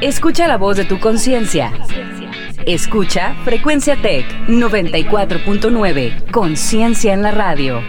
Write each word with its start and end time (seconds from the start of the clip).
Escucha 0.00 0.48
la 0.48 0.56
voz 0.56 0.78
de 0.78 0.86
tu 0.86 0.98
conciencia. 0.98 1.74
Escucha 2.64 3.34
Frecuencia 3.44 4.00
Tech 4.00 4.24
94.9. 4.48 6.30
Conciencia 6.30 7.12
en 7.12 7.20
la 7.20 7.30
radio. 7.32 7.82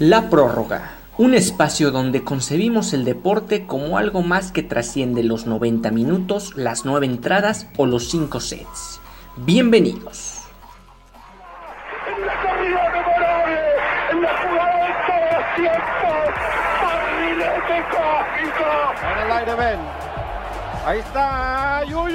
La 0.00 0.28
prórroga. 0.28 0.96
Un 1.16 1.34
espacio 1.34 1.92
donde 1.92 2.24
concebimos 2.24 2.92
el 2.92 3.04
deporte 3.04 3.66
como 3.66 3.98
algo 3.98 4.22
más 4.22 4.50
que 4.50 4.64
trasciende 4.64 5.22
los 5.22 5.46
90 5.46 5.92
minutos, 5.92 6.56
las 6.56 6.84
9 6.84 7.06
entradas 7.06 7.68
o 7.76 7.86
los 7.86 8.10
5 8.10 8.40
sets. 8.40 9.00
Bienvenidos. 9.36 10.27
Aire 19.38 19.54
Ben. 19.54 19.78
Ahí 20.84 20.98
está 20.98 21.84
Yuyu, 21.84 22.10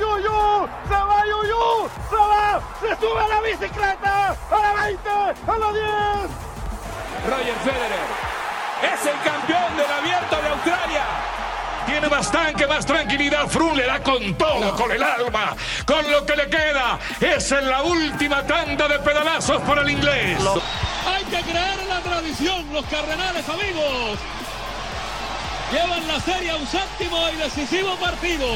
Yuyu, 0.00 0.68
se 0.88 0.94
va 0.94 1.22
Yuyu, 1.26 1.90
se 2.08 2.16
va, 2.16 2.60
se 2.80 2.96
sube 2.96 3.20
a 3.20 3.28
la 3.28 3.40
bicicleta, 3.42 4.30
a 4.50 4.56
la 4.56 4.82
20, 4.84 5.10
a 5.10 5.58
la 5.58 5.72
10. 5.72 5.84
Roger 7.28 7.54
Federer 7.64 8.06
es 8.94 9.06
el 9.06 9.30
campeón 9.30 9.76
del 9.76 9.92
abierto 9.92 10.36
de 10.40 10.48
Australia. 10.48 11.04
Tiene 11.84 12.08
bastante 12.08 12.66
más 12.66 12.86
tranquilidad. 12.86 13.46
Frun 13.46 13.76
le 13.76 13.84
da 13.84 14.02
con 14.02 14.34
todo, 14.38 14.74
con 14.74 14.90
el 14.90 15.02
alma, 15.02 15.54
con 15.84 16.10
lo 16.10 16.24
que 16.24 16.34
le 16.34 16.48
queda. 16.48 16.98
Es 17.20 17.52
en 17.52 17.68
la 17.68 17.82
última 17.82 18.42
tanda 18.42 18.88
de 18.88 19.00
pedalazos 19.00 19.60
por 19.62 19.78
el 19.80 19.90
inglés. 19.90 20.38
Hay 21.06 21.24
que 21.24 21.42
creer 21.42 21.78
en 21.78 21.88
la 21.90 22.00
tradición, 22.00 22.72
los 22.72 22.86
cardenales 22.86 23.46
amigos. 23.50 24.18
Llevan 25.74 26.06
la 26.06 26.20
serie 26.20 26.50
a 26.50 26.56
un 26.56 26.66
séptimo 26.68 27.16
y 27.30 27.36
decisivo 27.36 27.96
partido. 27.96 28.46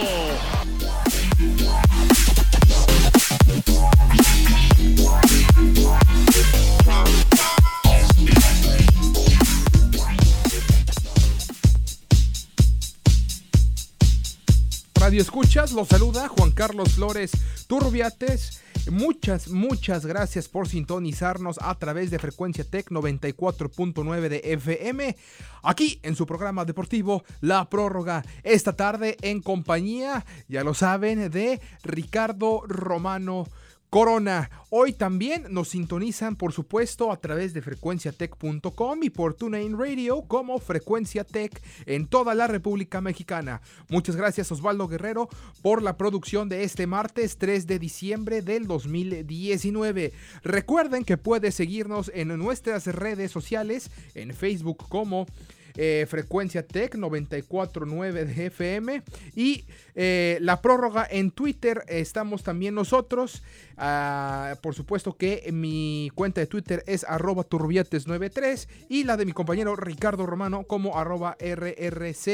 Radio 14.94 15.20
Escuchas, 15.20 15.72
los 15.72 15.88
saluda 15.88 16.28
Juan 16.28 16.52
Carlos 16.52 16.92
Flores 16.92 17.32
Turbiates. 17.66 18.60
Muchas, 18.90 19.48
muchas 19.48 20.06
gracias 20.06 20.48
por 20.48 20.68
sintonizarnos 20.68 21.58
a 21.60 21.74
través 21.74 22.10
de 22.10 22.18
Frecuencia 22.18 22.64
Tech 22.64 22.88
94.9 22.90 24.28
de 24.28 24.40
FM. 24.44 25.16
Aquí 25.62 26.00
en 26.02 26.16
su 26.16 26.26
programa 26.26 26.64
deportivo 26.64 27.22
La 27.40 27.68
Prórroga. 27.68 28.24
Esta 28.42 28.74
tarde 28.74 29.16
en 29.20 29.42
compañía, 29.42 30.24
ya 30.48 30.64
lo 30.64 30.74
saben, 30.74 31.30
de 31.30 31.60
Ricardo 31.82 32.62
Romano. 32.66 33.46
Corona. 33.90 34.50
Hoy 34.70 34.92
también 34.92 35.46
nos 35.48 35.70
sintonizan, 35.70 36.36
por 36.36 36.52
supuesto, 36.52 37.10
a 37.10 37.16
través 37.16 37.54
de 37.54 37.62
frecuenciatech.com 37.62 39.02
y 39.02 39.08
por 39.08 39.32
TuneIn 39.32 39.78
Radio 39.78 40.22
como 40.22 40.58
Frecuencia 40.58 41.24
Tech 41.24 41.62
en 41.86 42.06
toda 42.06 42.34
la 42.34 42.46
República 42.46 43.00
Mexicana. 43.00 43.62
Muchas 43.88 44.14
gracias 44.14 44.52
Osvaldo 44.52 44.88
Guerrero 44.88 45.30
por 45.62 45.82
la 45.82 45.96
producción 45.96 46.50
de 46.50 46.64
este 46.64 46.86
martes 46.86 47.38
3 47.38 47.66
de 47.66 47.78
diciembre 47.78 48.42
del 48.42 48.66
2019. 48.66 50.12
Recuerden 50.44 51.04
que 51.04 51.16
puede 51.16 51.50
seguirnos 51.50 52.10
en 52.14 52.28
nuestras 52.36 52.86
redes 52.86 53.30
sociales, 53.30 53.90
en 54.14 54.34
Facebook 54.34 54.86
como 54.90 55.26
eh, 55.80 56.06
Frecuencia 56.08 56.66
Tech 56.66 56.96
949 56.96 58.24
de 58.24 58.46
FM 58.46 59.04
y 59.36 59.64
eh, 59.94 60.38
la 60.40 60.60
prórroga 60.60 61.06
en 61.08 61.30
Twitter 61.30 61.84
estamos 61.86 62.42
también 62.42 62.74
nosotros. 62.74 63.44
Ah, 63.76 64.56
por 64.60 64.74
supuesto 64.74 65.16
que 65.16 65.48
mi 65.52 66.10
cuenta 66.16 66.40
de 66.40 66.48
Twitter 66.48 66.82
es 66.88 67.04
arroba 67.04 67.44
turbiates93 67.44 68.66
y 68.88 69.04
la 69.04 69.16
de 69.16 69.24
mi 69.24 69.30
compañero 69.30 69.76
Ricardo 69.76 70.26
Romano 70.26 70.64
como 70.64 70.98
arroba 70.98 71.36
rrc-romano. 71.38 72.26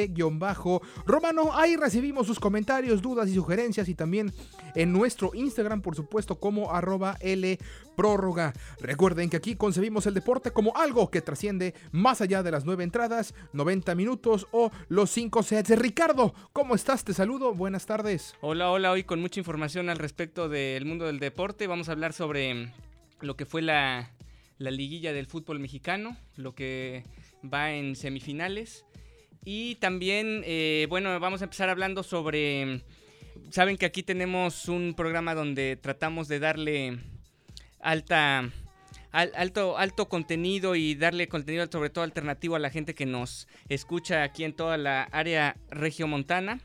Ahí 1.53 1.77
recibimos 1.77 2.27
sus 2.27 2.41
comentarios, 2.41 3.03
dudas 3.03 3.28
y 3.28 3.34
sugerencias 3.34 3.91
y 3.91 3.94
también 3.94 4.33
en 4.75 4.91
nuestro 4.91 5.33
Instagram, 5.34 5.83
por 5.83 5.97
supuesto, 5.97 6.37
como 6.37 6.72
arroba 6.72 7.19
L 7.21 7.59
prórroga. 7.94 8.53
Recuerden 8.81 9.31
que 9.31 9.37
aquí 9.37 9.54
concebimos 9.54 10.06
el 10.06 10.15
deporte 10.15 10.50
como 10.50 10.77
algo 10.77 11.10
que 11.10 11.21
trasciende 11.21 11.75
más 11.93 12.21
allá 12.21 12.43
de 12.43 12.50
las 12.50 12.65
nueve 12.65 12.84
entradas, 12.84 13.34
90 13.53 13.95
minutos 13.95 14.47
o 14.53 14.71
los 14.89 15.11
cinco 15.11 15.43
sets. 15.43 15.78
Ricardo, 15.78 16.34
¿cómo 16.53 16.75
estás? 16.75 17.05
Te 17.05 17.15
saludo, 17.15 17.55
buenas 17.55 17.87
tardes. 17.87 18.34
Hola, 18.41 18.71
hola, 18.71 18.91
hoy 18.91 19.05
con 19.05 19.21
mucha 19.21 19.41
información 19.41 19.91
al 19.91 19.99
respecto 19.99 20.49
del 20.49 20.84
mundo 20.84 21.06
del 21.06 21.19
deporte. 21.19 21.67
Vamos 21.67 21.89
a 21.89 21.93
hablar 21.93 22.12
sobre 22.12 22.72
lo 23.21 23.37
que 23.37 23.47
fue 23.47 23.62
la, 23.62 24.11
la 24.59 24.71
liguilla 24.71 25.12
del 25.12 25.27
fútbol 25.27 25.61
mexicano, 25.61 26.17
lo 26.37 26.55
que 26.55 27.05
va 27.53 27.72
en 27.72 27.97
semifinales. 27.97 28.84
Y 29.45 29.77
también, 29.77 30.43
eh, 30.45 30.87
bueno, 30.89 31.19
vamos 31.21 31.43
a 31.43 31.45
empezar 31.45 31.69
hablando 31.69 32.03
sobre... 32.03 32.83
Saben 33.51 33.77
que 33.77 33.87
aquí 33.87 34.03
tenemos 34.03 34.69
un 34.69 34.95
programa 34.95 35.34
donde 35.34 35.77
tratamos 35.77 36.28
de 36.28 36.39
darle 36.39 36.99
alta, 37.81 38.51
alto, 39.15 39.79
alto 39.79 40.09
contenido 40.09 40.75
y 40.75 40.95
darle 40.95 41.29
contenido 41.29 41.67
sobre 41.71 41.91
todo 41.91 42.05
alternativo 42.05 42.57
a 42.57 42.59
la 42.59 42.71
gente 42.71 42.95
que 42.95 43.07
nos 43.07 43.49
escucha 43.69 44.23
aquí 44.23 44.45
en 44.45 44.55
toda 44.55 44.77
la 44.77 45.05
área 45.05 45.57
regiomontana 45.71 46.61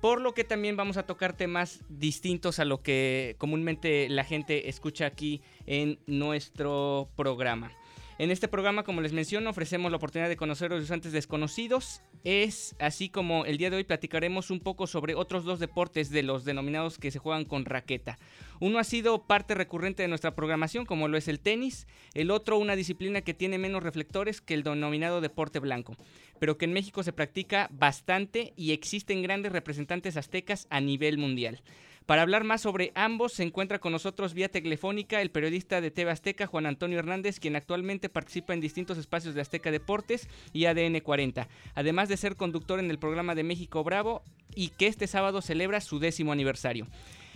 por 0.00 0.20
lo 0.20 0.32
que 0.32 0.44
también 0.44 0.76
vamos 0.76 0.96
a 0.96 1.04
tocar 1.04 1.36
temas 1.36 1.84
distintos 1.88 2.58
a 2.58 2.64
lo 2.64 2.82
que 2.82 3.36
comúnmente 3.38 4.08
la 4.08 4.24
gente 4.24 4.68
escucha 4.68 5.06
aquí 5.06 5.42
en 5.66 5.98
nuestro 6.06 7.10
programa. 7.16 7.70
En 8.20 8.30
este 8.30 8.48
programa, 8.48 8.82
como 8.82 9.00
les 9.00 9.14
menciono, 9.14 9.48
ofrecemos 9.48 9.90
la 9.90 9.96
oportunidad 9.96 10.28
de 10.28 10.36
conocer 10.36 10.70
a 10.70 10.74
los 10.74 10.84
usantes 10.84 11.10
desconocidos. 11.10 12.02
Es 12.22 12.76
así 12.78 13.08
como 13.08 13.46
el 13.46 13.56
día 13.56 13.70
de 13.70 13.76
hoy 13.76 13.84
platicaremos 13.84 14.50
un 14.50 14.60
poco 14.60 14.86
sobre 14.86 15.14
otros 15.14 15.44
dos 15.44 15.58
deportes 15.58 16.10
de 16.10 16.22
los 16.22 16.44
denominados 16.44 16.98
que 16.98 17.10
se 17.10 17.18
juegan 17.18 17.46
con 17.46 17.64
raqueta. 17.64 18.18
Uno 18.60 18.78
ha 18.78 18.84
sido 18.84 19.26
parte 19.26 19.54
recurrente 19.54 20.02
de 20.02 20.08
nuestra 20.08 20.34
programación, 20.34 20.84
como 20.84 21.08
lo 21.08 21.16
es 21.16 21.28
el 21.28 21.40
tenis. 21.40 21.86
El 22.12 22.30
otro, 22.30 22.58
una 22.58 22.76
disciplina 22.76 23.22
que 23.22 23.32
tiene 23.32 23.56
menos 23.56 23.82
reflectores 23.82 24.42
que 24.42 24.52
el 24.52 24.64
denominado 24.64 25.22
deporte 25.22 25.58
blanco, 25.58 25.96
pero 26.38 26.58
que 26.58 26.66
en 26.66 26.74
México 26.74 27.02
se 27.02 27.14
practica 27.14 27.70
bastante 27.72 28.52
y 28.54 28.72
existen 28.72 29.22
grandes 29.22 29.52
representantes 29.52 30.18
aztecas 30.18 30.66
a 30.68 30.82
nivel 30.82 31.16
mundial. 31.16 31.62
Para 32.06 32.22
hablar 32.22 32.44
más 32.44 32.62
sobre 32.62 32.90
ambos, 32.94 33.34
se 33.34 33.44
encuentra 33.44 33.78
con 33.78 33.92
nosotros 33.92 34.34
vía 34.34 34.48
telefónica 34.48 35.22
el 35.22 35.30
periodista 35.30 35.80
de 35.80 35.90
TV 35.90 36.10
Azteca, 36.10 36.46
Juan 36.46 36.66
Antonio 36.66 36.98
Hernández, 36.98 37.38
quien 37.38 37.54
actualmente 37.54 38.08
participa 38.08 38.52
en 38.52 38.60
distintos 38.60 38.98
espacios 38.98 39.34
de 39.34 39.40
Azteca 39.40 39.70
Deportes 39.70 40.28
y 40.52 40.64
ADN 40.64 41.00
40, 41.00 41.46
además 41.74 42.08
de 42.08 42.16
ser 42.16 42.36
conductor 42.36 42.80
en 42.80 42.90
el 42.90 42.98
programa 42.98 43.34
de 43.34 43.44
México 43.44 43.84
Bravo 43.84 44.22
y 44.54 44.70
que 44.70 44.88
este 44.88 45.06
sábado 45.06 45.40
celebra 45.40 45.80
su 45.80 46.00
décimo 46.00 46.32
aniversario. 46.32 46.88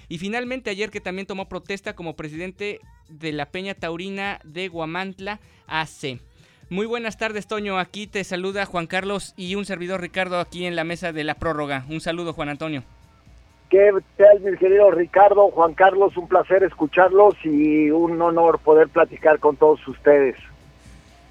Y 0.08 0.18
finalmente 0.18 0.70
ayer 0.70 0.90
que 0.90 1.00
también 1.00 1.26
tomó 1.26 1.48
protesta 1.48 1.94
como 1.94 2.16
presidente 2.16 2.80
de 3.08 3.32
la 3.32 3.50
Peña 3.50 3.74
Taurina 3.74 4.40
de 4.44 4.68
Guamantla 4.68 5.40
AC. 5.66 6.20
Muy 6.70 6.86
buenas 6.86 7.18
tardes, 7.18 7.46
Toño. 7.46 7.78
Aquí 7.78 8.06
te 8.06 8.24
saluda 8.24 8.66
Juan 8.66 8.86
Carlos 8.86 9.34
y 9.36 9.54
un 9.54 9.64
servidor 9.64 10.00
Ricardo 10.00 10.40
aquí 10.40 10.66
en 10.66 10.76
la 10.76 10.84
mesa 10.84 11.12
de 11.12 11.24
la 11.24 11.34
prórroga. 11.34 11.84
Un 11.88 12.00
saludo, 12.00 12.32
Juan 12.32 12.48
Antonio. 12.48 12.84
¿Qué 13.70 13.90
tal, 14.16 14.40
mi 14.40 14.56
querido 14.56 14.90
Ricardo, 14.90 15.50
Juan 15.50 15.74
Carlos? 15.74 16.16
Un 16.16 16.28
placer 16.28 16.62
escucharlos 16.62 17.34
y 17.44 17.90
un 17.90 18.20
honor 18.20 18.58
poder 18.58 18.88
platicar 18.88 19.38
con 19.38 19.56
todos 19.56 19.86
ustedes. 19.88 20.36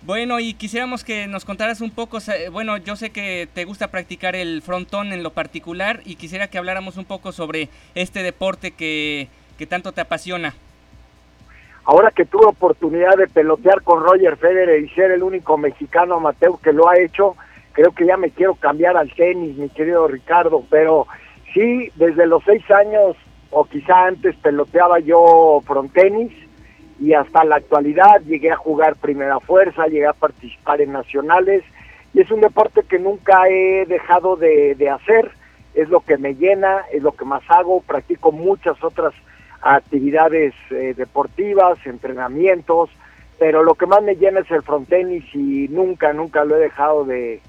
Bueno, 0.02 0.42
y 0.42 0.54
quisiéramos 0.54 1.06
que 1.06 1.28
nos 1.28 1.46
contaras 1.46 1.80
un 1.80 1.92
poco, 1.92 2.18
bueno, 2.52 2.76
yo 2.76 2.98
sé 2.98 3.12
que 3.12 3.48
te 3.54 3.64
gusta 3.64 3.88
practicar 3.88 4.36
el 4.36 4.62
frontón 4.62 5.14
en 5.14 5.24
lo 5.24 5.32
particular 5.32 6.02
y 6.04 6.16
quisiera 6.16 6.50
que 6.50 6.58
habláramos 6.58 6.98
un 6.98 7.06
poco 7.06 7.32
sobre 7.32 7.70
este 7.96 8.22
deporte 8.22 8.72
que, 8.72 9.30
que 9.58 9.66
tanto 9.66 9.94
te 9.94 10.02
apasiona. 10.02 10.54
Ahora 11.86 12.12
que 12.12 12.26
tuve 12.26 12.46
oportunidad 12.46 13.16
de 13.16 13.28
pelotear 13.28 13.82
con 13.84 14.04
Roger 14.04 14.36
Federer 14.36 14.84
y 14.84 14.90
ser 14.90 15.12
el 15.12 15.24
único 15.24 15.58
mexicano 15.58 16.16
amateur 16.16 16.54
que 16.62 16.74
lo 16.74 16.90
ha 16.90 17.00
hecho, 17.00 17.38
creo 17.72 17.92
que 17.92 18.06
ya 18.06 18.18
me 18.18 18.30
quiero 18.30 18.56
cambiar 18.56 18.98
al 18.98 19.14
tenis, 19.14 19.56
mi 19.58 19.70
querido 19.70 20.08
Ricardo, 20.10 20.66
pero 20.70 21.08
sí, 21.54 21.92
desde 21.96 22.28
los 22.28 22.44
seis 22.44 22.70
años 22.72 23.16
o 23.52 23.66
quizá 23.66 24.08
antes 24.08 24.36
peloteaba 24.38 25.00
yo 25.00 25.62
frontenis 25.66 26.32
y 27.00 27.14
hasta 27.14 27.44
la 27.44 27.58
actualidad 27.58 28.22
llegué 28.26 28.52
a 28.52 28.58
jugar 28.58 28.96
primera 28.96 29.40
fuerza, 29.40 29.88
llegué 29.88 30.08
a 30.08 30.14
participar 30.14 30.82
en 30.82 30.92
nacionales 30.94 31.64
y 32.14 32.22
es 32.22 32.32
un 32.32 32.42
deporte 32.42 32.84
que 32.88 33.00
nunca 33.00 33.48
he 33.48 33.86
dejado 33.86 34.36
de, 34.36 34.90
hacer, 34.90 35.32
es 35.74 35.90
lo 35.90 36.02
que 36.02 36.18
me 36.18 36.36
llena, 36.36 36.84
es 36.92 37.02
lo 37.02 37.12
que 37.14 37.26
más 37.26 37.44
hago, 37.50 37.82
practico 37.82 38.32
muchas 38.32 38.82
otras 38.84 39.14
actividades 39.62 40.54
eh, 40.70 40.94
deportivas, 40.96 41.80
entrenamientos, 41.86 42.90
pero 43.40 43.64
lo 43.64 43.76
que 43.76 43.88
más 43.88 44.04
me 44.04 44.16
llena 44.16 44.42
es 44.42 44.52
el 44.52 44.62
frontenis 44.62 45.24
y 45.34 45.68
nunca, 45.70 46.14
nunca 46.14 46.46
lo 46.46 46.56
he 46.56 46.60
dejado 46.60 47.06
de, 47.06 47.42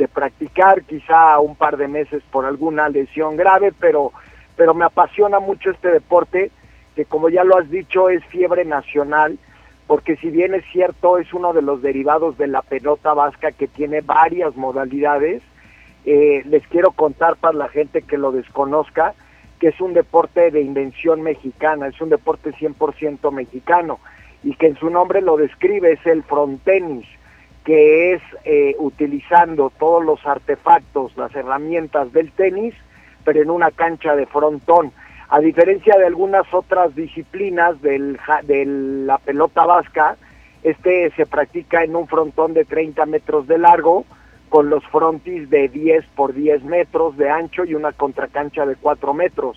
de 0.00 0.08
practicar, 0.08 0.82
quizá 0.84 1.38
un 1.40 1.54
par 1.54 1.76
de 1.76 1.86
meses 1.86 2.22
por 2.32 2.46
alguna 2.46 2.88
lesión 2.88 3.36
grave, 3.36 3.70
pero, 3.78 4.12
pero 4.56 4.72
me 4.72 4.86
apasiona 4.86 5.40
mucho 5.40 5.70
este 5.70 5.90
deporte, 5.90 6.50
que 6.96 7.04
como 7.04 7.28
ya 7.28 7.44
lo 7.44 7.58
has 7.58 7.68
dicho 7.70 8.08
es 8.08 8.24
fiebre 8.24 8.64
nacional, 8.64 9.38
porque 9.86 10.16
si 10.16 10.30
bien 10.30 10.54
es 10.54 10.64
cierto 10.72 11.18
es 11.18 11.34
uno 11.34 11.52
de 11.52 11.60
los 11.60 11.82
derivados 11.82 12.38
de 12.38 12.46
la 12.46 12.62
pelota 12.62 13.12
vasca 13.12 13.52
que 13.52 13.68
tiene 13.68 14.00
varias 14.00 14.56
modalidades, 14.56 15.42
eh, 16.06 16.42
les 16.46 16.66
quiero 16.68 16.92
contar 16.92 17.36
para 17.36 17.58
la 17.58 17.68
gente 17.68 18.00
que 18.00 18.16
lo 18.16 18.32
desconozca, 18.32 19.12
que 19.58 19.68
es 19.68 19.80
un 19.82 19.92
deporte 19.92 20.50
de 20.50 20.62
invención 20.62 21.20
mexicana, 21.20 21.88
es 21.88 22.00
un 22.00 22.08
deporte 22.08 22.52
100% 22.52 23.30
mexicano 23.30 24.00
y 24.42 24.54
que 24.54 24.68
en 24.68 24.76
su 24.76 24.88
nombre 24.88 25.20
lo 25.20 25.36
describe, 25.36 25.92
es 25.92 26.06
el 26.06 26.22
frontenis, 26.22 27.06
que 27.64 28.14
es 28.14 28.22
eh, 28.44 28.74
utilizando 28.78 29.70
todos 29.78 30.04
los 30.04 30.24
artefactos, 30.26 31.16
las 31.16 31.34
herramientas 31.34 32.12
del 32.12 32.32
tenis, 32.32 32.74
pero 33.24 33.42
en 33.42 33.50
una 33.50 33.70
cancha 33.70 34.16
de 34.16 34.26
frontón. 34.26 34.92
A 35.28 35.40
diferencia 35.40 35.96
de 35.96 36.06
algunas 36.06 36.52
otras 36.52 36.94
disciplinas 36.94 37.80
del, 37.82 38.18
de 38.44 38.64
la 38.66 39.18
pelota 39.18 39.66
vasca, 39.66 40.16
este 40.62 41.10
se 41.12 41.26
practica 41.26 41.84
en 41.84 41.94
un 41.96 42.08
frontón 42.08 42.52
de 42.52 42.64
30 42.64 43.06
metros 43.06 43.46
de 43.46 43.58
largo, 43.58 44.04
con 44.48 44.68
los 44.68 44.84
frontis 44.88 45.48
de 45.48 45.68
10 45.68 46.04
por 46.16 46.34
10 46.34 46.64
metros 46.64 47.16
de 47.16 47.30
ancho 47.30 47.64
y 47.64 47.74
una 47.74 47.92
contracancha 47.92 48.66
de 48.66 48.74
4 48.74 49.14
metros. 49.14 49.56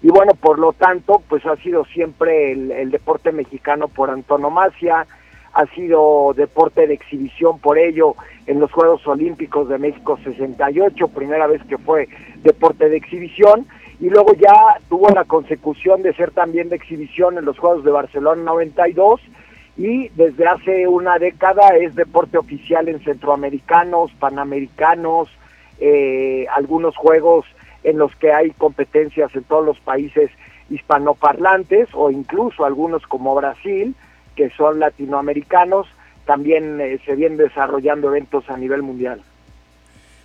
Y 0.00 0.10
bueno, 0.10 0.32
por 0.34 0.58
lo 0.58 0.72
tanto, 0.72 1.22
pues 1.28 1.44
ha 1.44 1.56
sido 1.56 1.84
siempre 1.86 2.52
el, 2.52 2.90
deporte 2.90 3.32
mexicano 3.32 3.88
por 3.88 4.10
antonomasia, 4.10 5.06
ha 5.52 5.66
sido 5.74 6.32
deporte 6.36 6.86
de 6.86 6.94
exhibición 6.94 7.58
por 7.58 7.78
ello 7.78 8.14
en 8.46 8.60
los 8.60 8.70
Juegos 8.72 9.06
Olímpicos 9.06 9.68
de 9.68 9.78
México 9.78 10.18
68, 10.22 11.08
primera 11.08 11.46
vez 11.46 11.62
que 11.64 11.78
fue 11.78 12.08
deporte 12.42 12.88
de 12.88 12.96
exhibición, 12.96 13.66
y 14.00 14.10
luego 14.10 14.34
ya 14.34 14.54
tuvo 14.88 15.08
la 15.10 15.24
consecución 15.24 16.02
de 16.02 16.14
ser 16.14 16.30
también 16.30 16.68
de 16.68 16.76
exhibición 16.76 17.38
en 17.38 17.44
los 17.44 17.58
Juegos 17.58 17.84
de 17.84 17.90
Barcelona 17.90 18.42
92, 18.42 19.20
y 19.76 20.08
desde 20.10 20.46
hace 20.46 20.88
una 20.88 21.18
década 21.18 21.76
es 21.76 21.94
deporte 21.94 22.38
oficial 22.38 22.88
en 22.88 23.00
centroamericanos, 23.04 24.10
panamericanos, 24.18 25.28
eh, 25.80 26.46
algunos 26.54 26.96
juegos 26.96 27.46
en 27.84 27.98
los 27.98 28.14
que 28.16 28.32
hay 28.32 28.50
competencias 28.50 29.34
en 29.36 29.44
todos 29.44 29.64
los 29.64 29.78
países 29.80 30.30
hispanoparlantes 30.68 31.88
o 31.94 32.10
incluso 32.10 32.64
algunos 32.64 33.06
como 33.06 33.34
Brasil, 33.34 33.94
que 34.38 34.50
son 34.50 34.78
latinoamericanos, 34.78 35.88
también 36.24 36.80
eh, 36.80 37.00
se 37.04 37.16
vienen 37.16 37.38
desarrollando 37.38 38.06
eventos 38.06 38.48
a 38.48 38.56
nivel 38.56 38.82
mundial. 38.82 39.20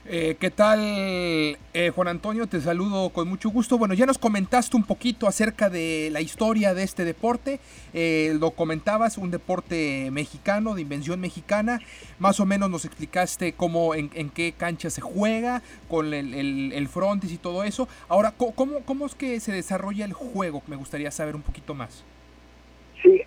Eh, 0.06 0.36
¿Qué 0.38 0.52
tal, 0.52 0.80
eh, 0.82 1.92
Juan 1.96 2.10
Antonio? 2.10 2.46
Te 2.46 2.60
saludo 2.60 3.10
con 3.10 3.28
mucho 3.30 3.50
gusto. 3.50 3.78
Bueno, 3.78 3.94
ya 3.94 4.06
nos 4.06 4.18
comentaste 4.18 4.76
un 4.76 4.84
poquito 4.84 5.28
acerca 5.28 5.70
de 5.70 6.10
la 6.12 6.20
historia 6.20 6.74
de 6.74 6.84
este 6.84 7.06
deporte. 7.06 7.62
Eh, 7.94 8.36
lo 8.38 8.52
comentabas, 8.52 9.18
un 9.18 9.32
deporte 9.32 10.10
mexicano, 10.12 10.76
de 10.76 10.82
invención 10.82 11.22
mexicana. 11.22 11.80
Más 12.20 12.42
o 12.42 12.46
menos 12.46 12.70
nos 12.70 12.84
explicaste 12.84 13.54
cómo, 13.54 13.96
en, 13.96 14.10
qué 14.10 14.52
cancha 14.52 14.90
se 14.90 15.00
juega, 15.00 15.62
con 15.88 16.14
el, 16.14 16.88
frontis 16.90 17.32
y 17.32 17.38
todo 17.38 17.64
eso. 17.64 17.88
Ahora, 18.10 18.34
¿cómo, 18.38 18.82
¿cómo 18.82 19.06
es 19.06 19.16
que 19.16 19.40
se 19.40 19.54
desarrolla 19.54 20.04
el 20.04 20.14
juego? 20.14 20.62
Me 20.68 20.76
gustaría 20.76 21.12
saber 21.12 21.36
un 21.36 21.44
poquito 21.44 21.74
más. 21.74 22.04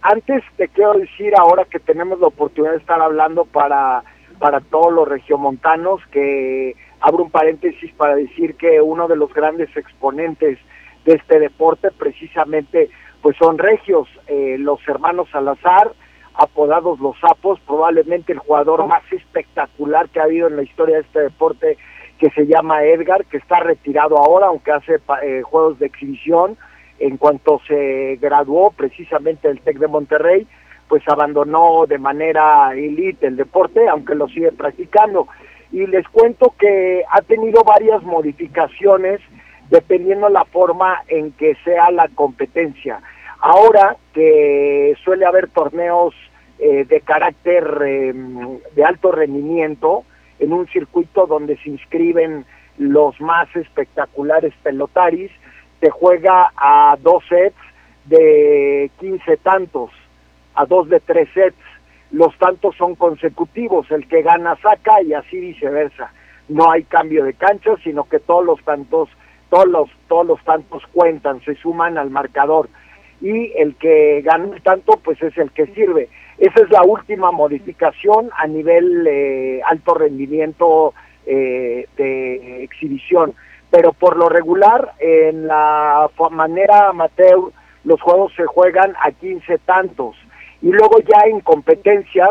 Antes 0.08 0.44
te 0.56 0.68
quiero 0.68 0.92
decir, 0.92 1.34
ahora 1.36 1.64
que 1.64 1.80
tenemos 1.80 2.20
la 2.20 2.28
oportunidad 2.28 2.74
de 2.74 2.78
estar 2.78 3.00
hablando 3.00 3.44
para 3.44 4.04
para 4.38 4.60
todos 4.60 4.92
los 4.92 5.08
regiomontanos, 5.08 6.00
que 6.12 6.76
abro 7.00 7.24
un 7.24 7.30
paréntesis 7.30 7.92
para 7.94 8.14
decir 8.14 8.54
que 8.54 8.80
uno 8.80 9.08
de 9.08 9.16
los 9.16 9.34
grandes 9.34 9.74
exponentes 9.76 10.58
de 11.04 11.14
este 11.14 11.40
deporte 11.40 11.90
precisamente 11.90 12.88
pues 13.20 13.36
son 13.36 13.58
regios, 13.58 14.06
eh, 14.28 14.56
los 14.60 14.78
hermanos 14.86 15.28
Salazar, 15.32 15.90
apodados 16.34 17.00
los 17.00 17.18
sapos, 17.18 17.58
probablemente 17.66 18.32
el 18.32 18.38
jugador 18.38 18.86
más 18.86 19.02
espectacular 19.10 20.08
que 20.10 20.20
ha 20.20 20.24
habido 20.24 20.46
en 20.46 20.54
la 20.54 20.62
historia 20.62 20.96
de 20.96 21.02
este 21.02 21.20
deporte, 21.20 21.78
que 22.20 22.30
se 22.30 22.46
llama 22.46 22.84
Edgar, 22.84 23.24
que 23.24 23.38
está 23.38 23.58
retirado 23.58 24.18
ahora, 24.18 24.46
aunque 24.46 24.70
hace 24.70 25.00
eh, 25.24 25.42
juegos 25.42 25.80
de 25.80 25.86
exhibición, 25.86 26.56
en 26.98 27.16
cuanto 27.16 27.60
se 27.66 28.16
graduó 28.20 28.70
precisamente 28.70 29.48
del 29.48 29.60
TEC 29.60 29.78
de 29.78 29.88
Monterrey, 29.88 30.46
pues 30.88 31.02
abandonó 31.08 31.86
de 31.86 31.98
manera 31.98 32.72
elite 32.72 33.26
el 33.26 33.36
deporte, 33.36 33.88
aunque 33.88 34.14
lo 34.14 34.28
sigue 34.28 34.52
practicando. 34.52 35.26
Y 35.72 35.86
les 35.86 36.06
cuento 36.08 36.54
que 36.58 37.02
ha 37.10 37.22
tenido 37.22 37.64
varias 37.64 38.02
modificaciones 38.02 39.20
dependiendo 39.68 40.28
la 40.28 40.44
forma 40.44 41.02
en 41.08 41.32
que 41.32 41.56
sea 41.64 41.90
la 41.90 42.08
competencia. 42.08 43.00
Ahora 43.40 43.96
que 44.12 44.96
suele 45.04 45.26
haber 45.26 45.48
torneos 45.48 46.14
eh, 46.58 46.84
de 46.84 47.00
carácter 47.00 47.64
em, 47.84 48.58
de 48.74 48.84
alto 48.84 49.12
rendimiento, 49.12 50.04
en 50.38 50.52
un 50.52 50.66
circuito 50.68 51.26
donde 51.26 51.56
se 51.58 51.70
inscriben 51.70 52.44
los 52.78 53.20
más 53.20 53.54
espectaculares 53.56 54.52
pelotaris, 54.62 55.30
se 55.80 55.90
juega 55.90 56.52
a 56.56 56.96
dos 57.00 57.24
sets 57.28 57.56
de 58.06 58.90
15 58.98 59.36
tantos 59.38 59.90
a 60.56 60.64
dos 60.66 60.88
de 60.88 61.00
tres 61.00 61.28
sets. 61.32 61.56
Los 62.10 62.36
tantos 62.38 62.74
son 62.76 62.94
consecutivos, 62.94 63.90
el 63.90 64.08
que 64.08 64.22
gana 64.22 64.56
saca 64.56 65.02
y 65.02 65.12
así 65.12 65.38
viceversa. 65.38 66.12
No 66.48 66.70
hay 66.70 66.84
cambio 66.84 67.24
de 67.24 67.34
cancha, 67.34 67.72
sino 67.84 68.04
que 68.04 68.18
todos 68.18 68.44
los 68.44 68.62
tantos, 68.64 69.08
todos 69.50 69.68
los, 69.68 69.90
todos 70.08 70.26
los 70.26 70.42
tantos 70.44 70.82
cuentan, 70.92 71.40
se 71.42 71.54
suman 71.56 71.98
al 71.98 72.10
marcador. 72.10 72.68
Y 73.20 73.52
el 73.56 73.74
que 73.76 74.22
gana 74.22 74.54
el 74.54 74.62
tanto, 74.62 74.98
pues 75.02 75.20
es 75.22 75.36
el 75.36 75.50
que 75.50 75.66
sirve. 75.68 76.08
Esa 76.38 76.60
es 76.60 76.70
la 76.70 76.82
última 76.82 77.32
modificación 77.32 78.30
a 78.36 78.46
nivel 78.46 79.06
eh, 79.06 79.60
alto 79.66 79.94
rendimiento 79.94 80.94
eh, 81.26 81.88
de 81.96 82.62
exhibición. 82.62 83.34
Pero 83.70 83.92
por 83.92 84.16
lo 84.16 84.28
regular, 84.28 84.92
en 84.98 85.46
la 85.46 86.08
manera 86.30 86.88
amateur, 86.88 87.52
los 87.84 88.00
juegos 88.00 88.32
se 88.36 88.46
juegan 88.46 88.94
a 89.02 89.10
15 89.12 89.58
tantos 89.58 90.16
y 90.62 90.70
luego 90.70 90.98
ya 91.00 91.20
en 91.26 91.40
competencias 91.40 92.30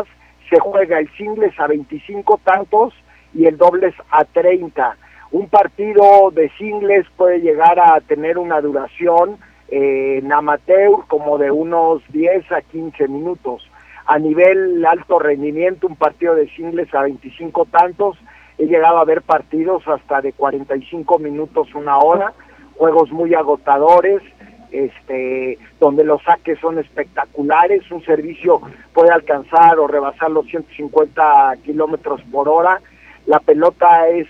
se 0.50 0.58
juega 0.58 0.98
el 0.98 1.08
singles 1.16 1.58
a 1.58 1.66
25 1.66 2.40
tantos 2.44 2.94
y 3.34 3.46
el 3.46 3.56
dobles 3.56 3.94
a 4.10 4.24
30. 4.24 4.96
Un 5.32 5.48
partido 5.48 6.30
de 6.30 6.50
singles 6.58 7.06
puede 7.16 7.40
llegar 7.40 7.78
a 7.80 8.00
tener 8.00 8.38
una 8.38 8.60
duración 8.60 9.38
eh, 9.68 10.20
en 10.22 10.32
amateur 10.32 11.06
como 11.08 11.38
de 11.38 11.50
unos 11.50 12.02
10 12.10 12.52
a 12.52 12.62
15 12.62 13.08
minutos. 13.08 13.68
A 14.06 14.18
nivel 14.18 14.84
alto 14.86 15.18
rendimiento, 15.18 15.88
un 15.88 15.96
partido 15.96 16.36
de 16.36 16.48
singles 16.50 16.94
a 16.94 17.02
25 17.02 17.66
tantos, 17.66 18.16
he 18.58 18.66
llegado 18.66 18.98
a 18.98 19.04
ver 19.04 19.22
partidos 19.22 19.86
hasta 19.86 20.20
de 20.20 20.32
45 20.32 21.18
minutos, 21.18 21.74
una 21.74 21.98
hora, 21.98 22.32
juegos 22.76 23.10
muy 23.10 23.34
agotadores, 23.34 24.22
este, 24.70 25.58
donde 25.78 26.04
los 26.04 26.22
saques 26.22 26.58
son 26.58 26.78
espectaculares, 26.78 27.90
un 27.90 28.04
servicio 28.04 28.60
puede 28.92 29.10
alcanzar 29.10 29.78
o 29.78 29.86
rebasar 29.86 30.30
los 30.30 30.46
150 30.46 31.54
kilómetros 31.64 32.20
por 32.30 32.48
hora, 32.48 32.80
la 33.26 33.40
pelota 33.40 34.08
es 34.08 34.26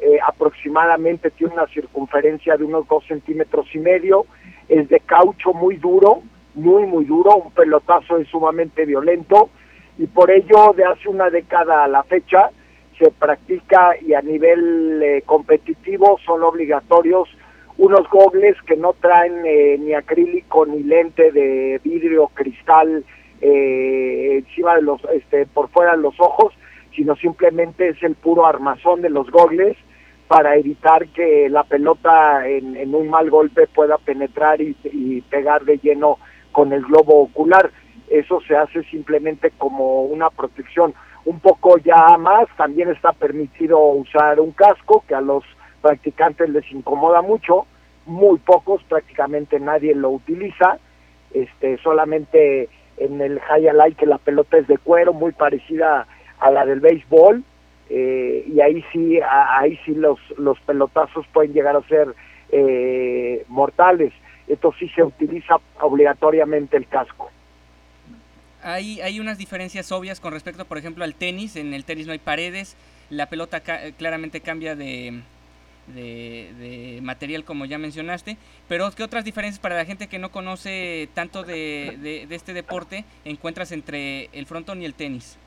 eh, 0.00 0.18
aproximadamente, 0.26 1.30
tiene 1.30 1.54
una 1.54 1.66
circunferencia 1.66 2.56
de 2.56 2.64
unos 2.64 2.86
2 2.88 3.04
centímetros 3.06 3.66
y 3.74 3.78
medio, 3.78 4.26
es 4.68 4.88
de 4.88 5.00
caucho 5.00 5.52
muy 5.52 5.76
duro, 5.76 6.22
muy, 6.54 6.86
muy 6.86 7.04
duro, 7.04 7.36
un 7.36 7.50
pelotazo 7.52 8.18
es 8.18 8.28
sumamente 8.28 8.84
violento 8.84 9.50
y 9.98 10.06
por 10.06 10.30
ello 10.30 10.72
de 10.76 10.84
hace 10.84 11.08
una 11.08 11.30
década 11.30 11.84
a 11.84 11.88
la 11.88 12.02
fecha 12.04 12.50
se 13.00 13.10
practica 13.10 13.94
y 14.00 14.12
a 14.12 14.20
nivel 14.20 15.02
eh, 15.02 15.22
competitivo 15.24 16.18
son 16.24 16.42
obligatorios 16.42 17.28
unos 17.78 18.06
gogles 18.10 18.56
que 18.66 18.76
no 18.76 18.92
traen 18.92 19.42
eh, 19.46 19.78
ni 19.78 19.94
acrílico 19.94 20.66
ni 20.66 20.82
lente 20.82 21.32
de 21.32 21.80
vidrio 21.82 22.30
cristal 22.34 23.04
eh, 23.40 24.42
encima 24.44 24.76
de 24.76 24.82
los 24.82 25.00
este 25.14 25.46
por 25.46 25.70
fuera 25.70 25.96
de 25.96 26.02
los 26.02 26.14
ojos 26.20 26.52
sino 26.94 27.16
simplemente 27.16 27.88
es 27.88 28.02
el 28.02 28.16
puro 28.16 28.44
armazón 28.46 29.00
de 29.00 29.08
los 29.08 29.30
gogles 29.30 29.78
para 30.28 30.56
evitar 30.56 31.08
que 31.08 31.48
la 31.48 31.64
pelota 31.64 32.46
en, 32.46 32.94
un 32.94 33.08
mal 33.08 33.30
golpe 33.30 33.66
pueda 33.66 33.98
penetrar 33.98 34.60
y, 34.60 34.76
y 34.84 35.22
pegar 35.22 35.64
de 35.64 35.78
lleno 35.78 36.18
con 36.52 36.72
el 36.72 36.82
globo 36.82 37.22
ocular. 37.22 37.72
Eso 38.08 38.40
se 38.46 38.56
hace 38.56 38.84
simplemente 38.84 39.50
como 39.58 40.02
una 40.02 40.30
protección 40.30 40.94
un 41.24 41.40
poco 41.40 41.78
ya 41.78 42.16
más 42.18 42.46
también 42.56 42.90
está 42.90 43.12
permitido 43.12 43.78
usar 43.78 44.40
un 44.40 44.52
casco 44.52 45.04
que 45.06 45.14
a 45.14 45.20
los 45.20 45.44
practicantes 45.82 46.48
les 46.50 46.70
incomoda 46.72 47.22
mucho, 47.22 47.66
muy 48.06 48.38
pocos, 48.38 48.82
prácticamente 48.84 49.60
nadie 49.60 49.94
lo 49.94 50.10
utiliza, 50.10 50.78
este, 51.32 51.78
solamente 51.78 52.68
en 52.96 53.20
el 53.20 53.40
high 53.40 53.94
que 53.94 54.06
la 54.06 54.18
pelota 54.18 54.58
es 54.58 54.66
de 54.66 54.78
cuero, 54.78 55.12
muy 55.12 55.32
parecida 55.32 56.06
a 56.38 56.50
la 56.50 56.66
del 56.66 56.80
béisbol, 56.80 57.44
eh, 57.88 58.44
y 58.46 58.60
ahí 58.60 58.84
sí, 58.92 59.18
ahí 59.20 59.78
sí 59.84 59.94
los, 59.94 60.18
los 60.38 60.60
pelotazos 60.60 61.26
pueden 61.32 61.52
llegar 61.52 61.74
a 61.74 61.82
ser 61.82 62.14
eh, 62.52 63.44
mortales. 63.48 64.12
Esto 64.46 64.72
sí 64.78 64.88
se 64.90 65.02
utiliza 65.02 65.56
obligatoriamente 65.80 66.76
el 66.76 66.86
casco. 66.86 67.30
Hay, 68.62 69.00
hay 69.00 69.20
unas 69.20 69.38
diferencias 69.38 69.90
obvias 69.92 70.20
con 70.20 70.32
respecto, 70.32 70.64
por 70.64 70.78
ejemplo, 70.78 71.04
al 71.04 71.14
tenis. 71.14 71.56
En 71.56 71.74
el 71.74 71.84
tenis 71.84 72.06
no 72.06 72.12
hay 72.12 72.18
paredes, 72.18 72.76
la 73.10 73.26
pelota 73.26 73.60
claramente 73.96 74.40
cambia 74.40 74.76
de, 74.76 75.20
de, 75.94 77.00
material 77.02 77.44
como 77.44 77.64
ya 77.64 77.78
mencionaste, 77.78 78.36
pero 78.68 78.90
¿qué 78.96 79.02
otras 79.02 79.24
diferencias 79.24 79.60
para 79.60 79.76
la 79.76 79.84
gente 79.84 80.08
que 80.08 80.18
no 80.18 80.30
conoce 80.30 81.08
tanto 81.14 81.42
de, 81.42 81.96
de, 82.00 82.34
este 82.34 82.52
deporte 82.52 83.04
encuentras 83.24 83.72
entre 83.72 84.28
el 84.32 84.46
frontón 84.46 84.82
y 84.82 84.84
el 84.84 84.94
tenis? 84.94 85.38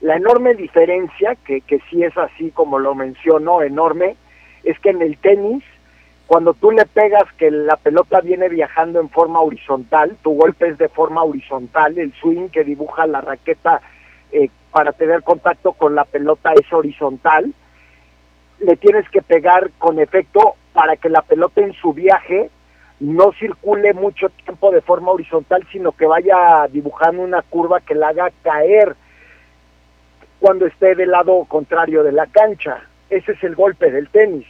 La 0.00 0.16
enorme 0.16 0.54
diferencia, 0.54 1.36
que, 1.44 1.60
que 1.60 1.80
sí 1.90 2.02
es 2.02 2.16
así 2.16 2.50
como 2.50 2.78
lo 2.78 2.94
menciono, 2.94 3.62
enorme, 3.62 4.16
es 4.64 4.78
que 4.80 4.90
en 4.90 5.02
el 5.02 5.18
tenis, 5.18 5.62
cuando 6.30 6.54
tú 6.54 6.70
le 6.70 6.86
pegas 6.86 7.24
que 7.38 7.50
la 7.50 7.74
pelota 7.74 8.20
viene 8.20 8.48
viajando 8.48 9.00
en 9.00 9.08
forma 9.08 9.40
horizontal, 9.40 10.16
tu 10.22 10.30
golpe 10.36 10.68
es 10.68 10.78
de 10.78 10.88
forma 10.88 11.24
horizontal, 11.24 11.98
el 11.98 12.12
swing 12.20 12.50
que 12.50 12.62
dibuja 12.62 13.08
la 13.08 13.20
raqueta 13.20 13.80
eh, 14.30 14.48
para 14.70 14.92
tener 14.92 15.24
contacto 15.24 15.72
con 15.72 15.96
la 15.96 16.04
pelota 16.04 16.52
es 16.52 16.72
horizontal, 16.72 17.52
le 18.60 18.76
tienes 18.76 19.10
que 19.10 19.22
pegar 19.22 19.72
con 19.76 19.98
efecto 19.98 20.54
para 20.72 20.94
que 20.94 21.08
la 21.08 21.22
pelota 21.22 21.62
en 21.62 21.72
su 21.72 21.94
viaje 21.94 22.48
no 23.00 23.32
circule 23.32 23.92
mucho 23.92 24.28
tiempo 24.28 24.70
de 24.70 24.82
forma 24.82 25.10
horizontal, 25.10 25.66
sino 25.72 25.90
que 25.90 26.06
vaya 26.06 26.68
dibujando 26.70 27.22
una 27.22 27.42
curva 27.42 27.80
que 27.80 27.96
la 27.96 28.10
haga 28.10 28.30
caer 28.44 28.94
cuando 30.38 30.66
esté 30.66 30.94
del 30.94 31.10
lado 31.10 31.44
contrario 31.46 32.04
de 32.04 32.12
la 32.12 32.28
cancha. 32.28 32.84
Ese 33.08 33.32
es 33.32 33.42
el 33.42 33.56
golpe 33.56 33.90
del 33.90 34.08
tenis. 34.10 34.46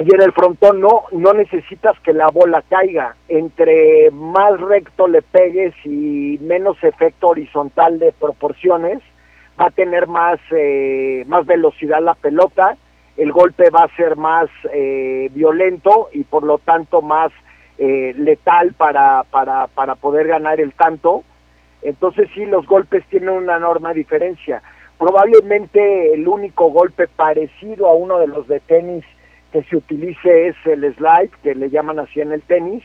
Y 0.00 0.14
en 0.14 0.22
el 0.22 0.32
frontón 0.32 0.80
no, 0.80 1.04
no 1.12 1.34
necesitas 1.34 2.00
que 2.00 2.14
la 2.14 2.28
bola 2.28 2.62
caiga. 2.62 3.16
Entre 3.28 4.10
más 4.10 4.58
recto 4.58 5.06
le 5.06 5.20
pegues 5.20 5.74
y 5.84 6.38
menos 6.40 6.82
efecto 6.82 7.28
horizontal 7.28 7.98
de 7.98 8.10
proporciones, 8.12 9.00
va 9.60 9.66
a 9.66 9.70
tener 9.70 10.06
más, 10.06 10.40
eh, 10.52 11.24
más 11.26 11.44
velocidad 11.44 12.00
la 12.00 12.14
pelota, 12.14 12.78
el 13.18 13.30
golpe 13.30 13.68
va 13.68 13.84
a 13.84 13.96
ser 13.96 14.16
más 14.16 14.48
eh, 14.72 15.28
violento 15.34 16.08
y 16.14 16.24
por 16.24 16.44
lo 16.44 16.56
tanto 16.56 17.02
más 17.02 17.30
eh, 17.76 18.14
letal 18.16 18.72
para, 18.72 19.24
para, 19.24 19.66
para 19.66 19.96
poder 19.96 20.28
ganar 20.28 20.62
el 20.62 20.72
tanto. 20.72 21.24
Entonces 21.82 22.30
sí, 22.34 22.46
los 22.46 22.66
golpes 22.66 23.04
tienen 23.10 23.28
una 23.28 23.58
enorme 23.58 23.92
diferencia. 23.92 24.62
Probablemente 24.98 26.14
el 26.14 26.26
único 26.26 26.70
golpe 26.70 27.06
parecido 27.06 27.86
a 27.86 27.92
uno 27.92 28.18
de 28.18 28.28
los 28.28 28.48
de 28.48 28.60
tenis 28.60 29.04
que 29.52 29.62
se 29.64 29.76
utilice 29.76 30.48
es 30.48 30.56
el 30.64 30.94
slide, 30.94 31.30
que 31.42 31.54
le 31.54 31.70
llaman 31.70 31.98
así 31.98 32.20
en 32.20 32.32
el 32.32 32.42
tenis, 32.42 32.84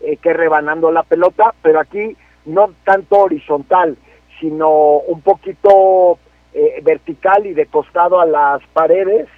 que 0.00 0.30
es 0.30 0.36
rebanando 0.36 0.90
la 0.90 1.04
pelota, 1.04 1.54
pero 1.62 1.78
aquí 1.78 2.16
no 2.44 2.74
tanto 2.84 3.20
horizontal, 3.20 3.96
sino 4.40 4.98
un 4.98 5.20
poquito 5.20 6.18
eh, 6.54 6.80
vertical 6.82 7.46
y 7.46 7.54
de 7.54 7.66
costado 7.66 8.20
a 8.20 8.26
las 8.26 8.62
paredes 8.74 9.28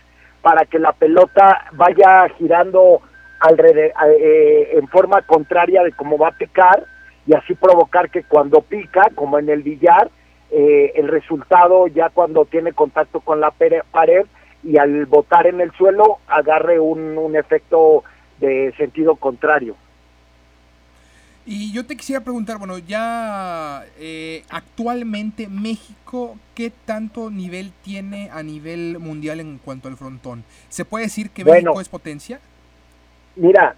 para 0.42 0.64
que 0.64 0.78
la 0.78 0.92
pelota 0.92 1.66
vaya 1.72 2.28
girando 2.38 3.00
alrededor, 3.40 3.92
eh, 4.18 4.70
en 4.72 4.88
forma 4.88 5.22
contraria 5.22 5.82
de 5.82 5.92
cómo 5.92 6.18
va 6.18 6.28
a 6.28 6.36
picar 6.36 6.84
y 7.26 7.34
así 7.34 7.54
provocar 7.54 8.10
que 8.10 8.24
cuando 8.24 8.62
pica, 8.62 9.10
como 9.14 9.38
en 9.38 9.48
el 9.48 9.62
billar, 9.62 10.10
eh, 10.50 10.92
el 10.96 11.08
resultado 11.08 11.86
ya 11.86 12.10
cuando 12.10 12.46
tiene 12.46 12.72
contacto 12.72 13.20
con 13.20 13.40
la 13.40 13.52
pared 13.52 14.26
y 14.64 14.78
al 14.78 15.06
botar 15.06 15.46
en 15.46 15.60
el 15.60 15.70
suelo 15.72 16.18
agarre 16.26 16.80
un, 16.80 17.18
un 17.18 17.36
efecto 17.36 18.02
de 18.40 18.72
sentido 18.76 19.16
contrario. 19.16 19.76
Y 21.46 21.72
yo 21.74 21.84
te 21.84 21.94
quisiera 21.94 22.22
preguntar, 22.22 22.56
bueno, 22.56 22.78
ya 22.78 23.84
eh, 23.98 24.44
actualmente 24.48 25.46
México, 25.46 26.38
¿qué 26.54 26.72
tanto 26.86 27.30
nivel 27.30 27.70
tiene 27.82 28.30
a 28.32 28.42
nivel 28.42 28.98
mundial 28.98 29.40
en 29.40 29.58
cuanto 29.58 29.88
al 29.88 29.96
frontón? 29.98 30.42
¿Se 30.70 30.86
puede 30.86 31.04
decir 31.04 31.28
que 31.30 31.44
México 31.44 31.82
es 31.82 31.90
potencia? 31.90 32.40
Mira, 33.36 33.76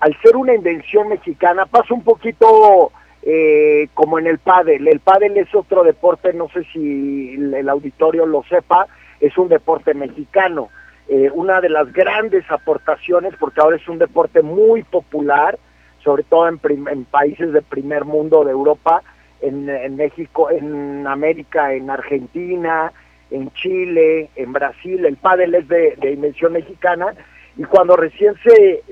al 0.00 0.20
ser 0.20 0.36
una 0.36 0.54
invención 0.54 1.08
mexicana, 1.08 1.64
pasa 1.64 1.94
un 1.94 2.04
poquito 2.04 2.92
eh, 3.22 3.88
como 3.94 4.18
en 4.18 4.26
el 4.26 4.38
pádel. 4.38 4.86
El 4.86 5.00
pádel 5.00 5.38
es 5.38 5.54
otro 5.54 5.84
deporte, 5.84 6.34
no 6.34 6.50
sé 6.50 6.64
si 6.74 7.34
el 7.34 7.68
auditorio 7.70 8.26
lo 8.26 8.42
sepa, 8.50 8.86
es 9.20 9.36
un 9.38 9.48
deporte 9.48 9.94
mexicano. 9.94 10.68
Eh, 11.08 11.30
una 11.32 11.60
de 11.60 11.70
las 11.70 11.90
grandes 11.92 12.44
aportaciones, 12.50 13.34
porque 13.40 13.60
ahora 13.60 13.76
es 13.76 13.88
un 13.88 13.98
deporte 13.98 14.42
muy 14.42 14.82
popular, 14.82 15.58
sobre 16.04 16.22
todo 16.22 16.48
en, 16.48 16.58
países 17.06 17.52
de 17.52 17.62
primer 17.62 18.04
mundo 18.04 18.44
de 18.44 18.52
Europa, 18.52 19.02
en, 19.40 19.96
México, 19.96 20.50
en 20.50 21.06
América, 21.06 21.72
en 21.72 21.90
Argentina, 21.90 22.92
en 23.30 23.50
Chile, 23.52 24.30
en 24.36 24.52
Brasil, 24.52 25.04
el 25.04 25.16
pádel 25.16 25.54
es 25.54 25.68
de, 25.68 25.96
dimensión 26.00 26.52
mexicana 26.52 27.14
y 27.56 27.64
cuando 27.64 27.96
recién 27.96 28.34
se, 28.42 28.82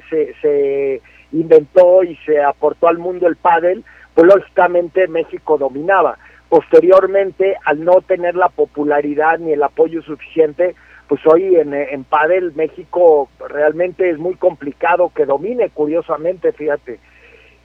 se, 0.41 1.03
inventó 1.33 2.03
y 2.03 2.17
se 2.25 2.43
aportó 2.43 2.89
al 2.89 2.99
mundo 2.99 3.27
el 3.27 3.37
pádel, 3.37 3.85
pues 4.15 4.27
lógicamente 4.27 5.09
México 5.09 5.59
dominaba. 5.59 6.19
Posteriormente, 6.49 7.57
al 7.65 7.85
no 7.85 8.01
tener 8.03 8.37
la 8.37 8.49
popularidad 8.49 9.39
ni 9.39 9.53
el 9.53 9.63
apoyo 9.63 10.01
suficiente, 10.03 10.77
pues 11.09 11.21
hoy 11.27 11.57
en, 11.57 11.75
en 11.75 12.05
Padel 12.05 12.53
México 12.55 13.29
realmente 13.49 14.09
es 14.09 14.19
muy 14.19 14.35
complicado 14.37 15.11
que 15.15 15.27
domine, 15.27 15.71
curiosamente, 15.71 16.53
fíjate. 16.53 17.01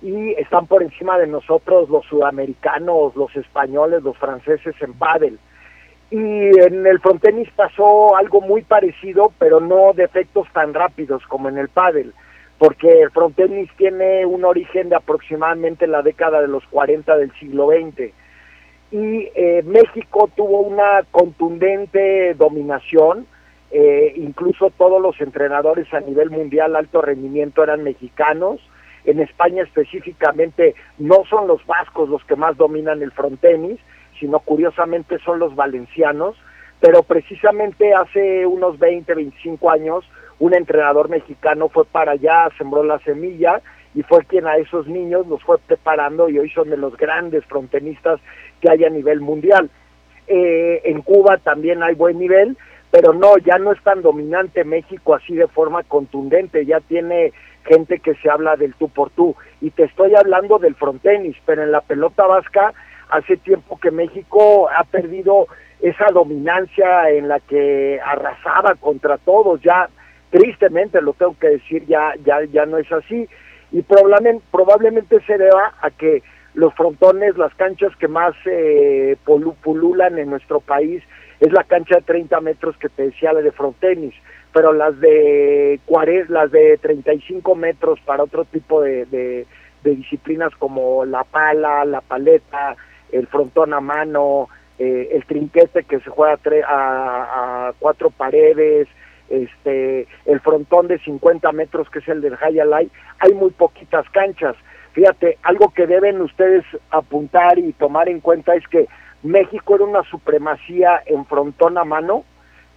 Y 0.01 0.31
están 0.31 0.65
por 0.65 0.81
encima 0.81 1.19
de 1.19 1.27
nosotros 1.27 1.89
los 1.89 2.05
sudamericanos, 2.05 3.15
los 3.15 3.35
españoles, 3.35 4.01
los 4.01 4.17
franceses 4.17 4.75
en 4.81 4.93
Padel. 4.93 5.37
Y 6.09 6.59
en 6.59 6.85
el 6.85 6.99
frontenis 6.99 7.49
pasó 7.55 8.15
algo 8.15 8.41
muy 8.41 8.63
parecido, 8.63 9.31
pero 9.37 9.59
no 9.59 9.93
de 9.93 10.05
efectos 10.05 10.47
tan 10.53 10.73
rápidos 10.73 11.25
como 11.27 11.49
en 11.49 11.59
el 11.59 11.69
Padel, 11.69 12.13
porque 12.57 13.03
el 13.03 13.11
frontenis 13.11 13.69
tiene 13.77 14.25
un 14.25 14.43
origen 14.43 14.89
de 14.89 14.95
aproximadamente 14.95 15.85
la 15.85 16.01
década 16.01 16.41
de 16.41 16.47
los 16.47 16.65
40 16.65 17.15
del 17.15 17.31
siglo 17.33 17.67
XX 17.67 18.11
y 18.91 19.29
eh, 19.35 19.63
México 19.65 20.29
tuvo 20.35 20.59
una 20.59 21.03
contundente 21.11 22.33
dominación, 22.33 23.25
eh, 23.71 24.13
incluso 24.17 24.69
todos 24.77 25.01
los 25.01 25.19
entrenadores 25.21 25.91
a 25.93 26.01
nivel 26.01 26.29
mundial 26.29 26.75
alto 26.75 27.01
rendimiento 27.01 27.63
eran 27.63 27.83
mexicanos, 27.83 28.59
en 29.05 29.19
España 29.19 29.63
específicamente 29.63 30.75
no 30.99 31.23
son 31.29 31.47
los 31.47 31.65
vascos 31.65 32.09
los 32.09 32.23
que 32.25 32.35
más 32.35 32.57
dominan 32.57 33.01
el 33.01 33.11
frontenis, 33.11 33.79
sino 34.19 34.39
curiosamente 34.39 35.17
son 35.19 35.39
los 35.39 35.55
valencianos, 35.55 36.35
pero 36.79 37.03
precisamente 37.03 37.93
hace 37.93 38.45
unos 38.45 38.77
20, 38.77 39.13
25 39.15 39.71
años 39.71 40.05
un 40.39 40.53
entrenador 40.53 41.07
mexicano 41.07 41.69
fue 41.69 41.85
para 41.85 42.13
allá, 42.13 42.49
sembró 42.57 42.83
la 42.83 42.99
semilla 42.99 43.61
y 43.93 44.03
fue 44.03 44.23
quien 44.25 44.47
a 44.47 44.55
esos 44.57 44.87
niños 44.87 45.27
los 45.27 45.43
fue 45.43 45.57
preparando 45.59 46.29
y 46.29 46.39
hoy 46.39 46.49
son 46.51 46.69
de 46.69 46.77
los 46.77 46.95
grandes 46.95 47.43
frontenistas 47.45 48.19
que 48.59 48.71
hay 48.71 48.83
a 48.83 48.89
nivel 48.89 49.19
mundial. 49.19 49.69
Eh, 50.27 50.81
en 50.85 51.01
Cuba 51.01 51.37
también 51.37 51.83
hay 51.83 51.95
buen 51.95 52.19
nivel, 52.19 52.57
pero 52.89 53.13
no, 53.13 53.37
ya 53.37 53.57
no 53.57 53.71
es 53.71 53.81
tan 53.83 54.01
dominante 54.01 54.63
México 54.63 55.15
así 55.15 55.35
de 55.35 55.47
forma 55.47 55.83
contundente, 55.83 56.65
ya 56.65 56.79
tiene 56.79 57.33
gente 57.65 57.99
que 57.99 58.15
se 58.15 58.29
habla 58.29 58.55
del 58.55 58.73
tú 58.75 58.89
por 58.89 59.09
tú. 59.11 59.35
Y 59.59 59.71
te 59.71 59.83
estoy 59.83 60.15
hablando 60.15 60.57
del 60.57 60.75
frontenis, 60.75 61.35
pero 61.45 61.63
en 61.63 61.71
la 61.71 61.81
pelota 61.81 62.25
vasca 62.25 62.73
hace 63.09 63.37
tiempo 63.37 63.77
que 63.77 63.91
México 63.91 64.69
ha 64.69 64.83
perdido 64.85 65.47
esa 65.81 66.07
dominancia 66.13 67.09
en 67.09 67.27
la 67.27 67.39
que 67.39 67.99
arrasaba 68.03 68.75
contra 68.75 69.17
todos, 69.17 69.61
ya 69.61 69.89
tristemente 70.29 71.01
lo 71.01 71.13
tengo 71.13 71.35
que 71.39 71.49
decir, 71.49 71.85
ya, 71.87 72.13
ya, 72.23 72.43
ya 72.45 72.65
no 72.65 72.77
es 72.77 72.91
así. 72.91 73.27
Y 73.71 73.81
probablemente, 73.83 74.43
probablemente 74.51 75.21
se 75.25 75.37
deba 75.37 75.73
a 75.81 75.89
que 75.91 76.23
los 76.53 76.73
frontones, 76.73 77.37
las 77.37 77.53
canchas 77.55 77.95
que 77.97 78.07
más 78.07 78.35
eh, 78.45 79.15
pululan 79.63 80.19
en 80.19 80.29
nuestro 80.29 80.59
país 80.59 81.01
es 81.39 81.51
la 81.51 81.63
cancha 81.63 81.95
de 81.95 82.01
30 82.01 82.39
metros 82.41 82.77
que 82.77 82.89
te 82.89 83.03
decía 83.03 83.33
la 83.33 83.41
de 83.41 83.51
frontenis, 83.51 84.13
pero 84.53 84.73
las 84.73 84.99
de 84.99 85.79
40, 85.85 86.31
las 86.31 86.51
de 86.51 86.77
35 86.77 87.55
metros 87.55 87.99
para 88.05 88.23
otro 88.23 88.45
tipo 88.45 88.81
de, 88.81 89.47
disciplinas 89.83 90.53
como 90.57 91.05
la 91.05 91.23
pala, 91.23 91.83
la 91.85 92.01
paleta, 92.01 92.75
el 93.11 93.27
frontón 93.27 93.73
a 93.73 93.79
mano, 93.79 94.49
eh, 94.77 95.09
el 95.13 95.25
trinquete 95.25 95.83
que 95.83 95.99
se 96.01 96.09
juega 96.09 96.37
a, 96.67 97.67
a, 97.69 97.73
cuatro 97.79 98.11
paredes, 98.11 98.87
este, 99.31 100.07
el 100.25 100.39
frontón 100.41 100.87
de 100.87 100.99
50 100.99 101.51
metros 101.51 101.89
que 101.89 101.99
es 101.99 102.07
el 102.07 102.21
del 102.21 102.35
High 102.35 102.89
hay 103.19 103.33
muy 103.33 103.51
poquitas 103.51 104.07
canchas 104.09 104.55
Fíjate, 104.93 105.37
algo 105.43 105.69
que 105.69 105.87
deben 105.87 106.21
ustedes 106.21 106.65
apuntar 106.89 107.57
y 107.57 107.71
tomar 107.73 108.09
en 108.09 108.19
cuenta 108.19 108.55
es 108.55 108.67
que 108.67 108.87
México 109.23 109.75
era 109.75 109.85
una 109.85 110.03
supremacía 110.03 111.01
en 111.05 111.25
frontón 111.25 111.77
a 111.77 111.85
mano, 111.85 112.25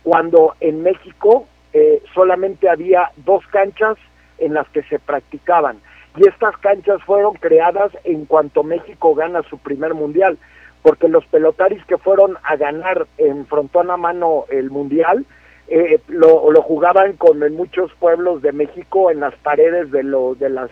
cuando 0.04 0.54
en 0.60 0.82
México 0.82 1.46
eh, 1.72 2.02
solamente 2.14 2.68
había 2.68 3.10
dos 3.16 3.44
canchas 3.48 3.96
en 4.38 4.54
las 4.54 4.68
que 4.68 4.82
se 4.84 4.98
practicaban. 5.00 5.80
Y 6.16 6.28
estas 6.28 6.56
canchas 6.58 7.02
fueron 7.02 7.34
creadas 7.34 7.90
en 8.04 8.26
cuanto 8.26 8.62
México 8.62 9.14
gana 9.16 9.42
su 9.50 9.58
primer 9.58 9.94
mundial, 9.94 10.38
porque 10.82 11.08
los 11.08 11.26
pelotaris 11.26 11.84
que 11.86 11.98
fueron 11.98 12.36
a 12.44 12.54
ganar 12.54 13.08
en 13.18 13.46
frontón 13.46 13.90
a 13.90 13.96
mano 13.96 14.44
el 14.50 14.70
mundial, 14.70 15.24
eh, 15.68 16.00
lo, 16.08 16.50
lo, 16.50 16.62
jugaban 16.62 17.14
con 17.14 17.42
en 17.42 17.54
muchos 17.54 17.92
pueblos 17.94 18.42
de 18.42 18.52
México 18.52 19.10
en 19.10 19.20
las 19.20 19.34
paredes 19.36 19.90
de, 19.90 20.02
lo, 20.02 20.34
de 20.34 20.50
las 20.50 20.70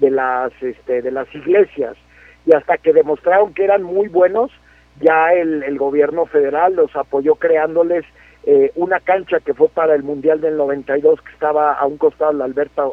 de 0.00 0.10
las 0.10 0.52
este, 0.62 1.02
de 1.02 1.10
las 1.10 1.32
iglesias. 1.34 1.96
Y 2.46 2.54
hasta 2.54 2.78
que 2.78 2.92
demostraron 2.92 3.52
que 3.52 3.64
eran 3.64 3.82
muy 3.82 4.08
buenos 4.08 4.50
ya 5.00 5.32
el, 5.32 5.62
el 5.62 5.78
gobierno 5.78 6.26
federal 6.26 6.74
los 6.74 6.94
apoyó 6.96 7.36
creándoles 7.36 8.04
eh, 8.44 8.72
una 8.76 9.00
cancha 9.00 9.40
que 9.40 9.54
fue 9.54 9.68
para 9.68 9.94
el 9.94 10.02
Mundial 10.02 10.40
del 10.40 10.56
92 10.56 11.20
que 11.20 11.32
estaba 11.32 11.74
a 11.74 11.86
un 11.86 11.98
costado 11.98 12.32
de 12.32 12.38
la 12.38 12.44
alberca, 12.44 12.84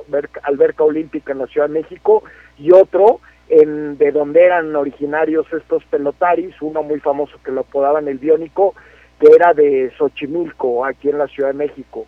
alberca 0.43 0.83
olímpica 0.83 1.31
en 1.31 1.39
la 1.39 1.47
Ciudad 1.47 1.67
de 1.67 1.81
México 1.81 2.23
y 2.57 2.71
otro 2.71 3.21
en, 3.47 3.97
de 3.97 4.11
donde 4.11 4.43
eran 4.43 4.75
originarios 4.75 5.45
estos 5.53 5.83
pelotaris, 5.85 6.55
uno 6.61 6.83
muy 6.83 6.99
famoso 6.99 7.37
que 7.43 7.51
lo 7.51 7.61
apodaban 7.61 8.07
el 8.07 8.17
Biónico, 8.17 8.75
que 9.19 9.27
era 9.33 9.53
de 9.53 9.91
Xochimilco, 9.97 10.85
aquí 10.85 11.09
en 11.09 11.17
la 11.17 11.27
Ciudad 11.27 11.49
de 11.49 11.55
México. 11.55 12.05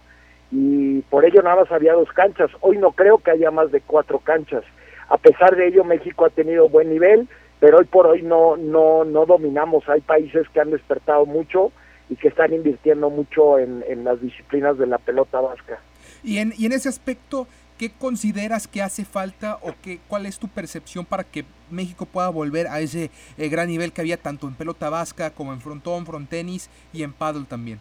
Y 0.52 1.02
por 1.04 1.26
ello 1.26 1.42
nada 1.42 1.58
más 1.58 1.72
había 1.72 1.94
dos 1.94 2.12
canchas. 2.14 2.50
Hoy 2.62 2.78
no 2.78 2.92
creo 2.92 3.18
que 3.18 3.32
haya 3.32 3.52
más 3.52 3.72
de 3.72 3.82
cuatro 3.82 4.20
canchas. 4.20 4.64
A 5.10 5.18
pesar 5.18 5.56
de 5.56 5.68
ello, 5.68 5.84
México 5.84 6.26
ha 6.26 6.30
tenido 6.30 6.70
buen 6.70 6.90
nivel, 6.90 7.28
pero 7.60 7.78
hoy 7.78 7.86
por 7.86 8.08
hoy 8.08 8.22
no, 8.22 8.58
no, 8.58 9.04
no 9.04 9.26
dominamos. 9.26 9.88
Hay 9.90 10.02
países 10.02 10.48
que 10.50 10.60
han 10.60 10.72
despertado 10.72 11.26
mucho 11.26 11.72
y 12.10 12.16
que 12.16 12.30
están 12.30 12.54
invirtiendo 12.54 13.10
mucho 13.10 13.60
en, 13.60 13.84
en 13.88 14.04
las 14.04 14.22
disciplinas 14.22 14.78
de 14.78 14.88
la 14.88 14.98
pelota 14.98 15.42
vasca. 15.42 15.80
Y 16.24 16.40
en, 16.40 16.54
y 16.58 16.66
en 16.66 16.72
ese 16.74 16.90
aspecto, 16.90 17.48
¿qué 17.78 17.92
consideras 17.92 18.68
que 18.68 18.82
hace 18.82 19.06
falta 19.06 19.58
o 19.62 19.74
qué, 19.82 20.00
cuál 20.08 20.26
es 20.26 20.40
tu 20.40 20.48
percepción 20.48 21.06
para 21.06 21.24
que 21.24 21.46
México 21.70 22.06
pueda 22.06 22.30
volver 22.30 22.68
a 22.68 22.80
ese 22.80 23.12
eh, 23.38 23.50
gran 23.50 23.68
nivel 23.68 23.92
que 23.92 24.02
había 24.02 24.18
tanto 24.18 24.48
en 24.48 24.56
pelota 24.56 24.90
vasca 24.90 25.30
como 25.32 25.54
en 25.54 25.62
frontón, 25.62 26.06
frontenis 26.06 26.70
y 26.94 27.04
en 27.04 27.14
paddle 27.14 27.46
también? 27.48 27.80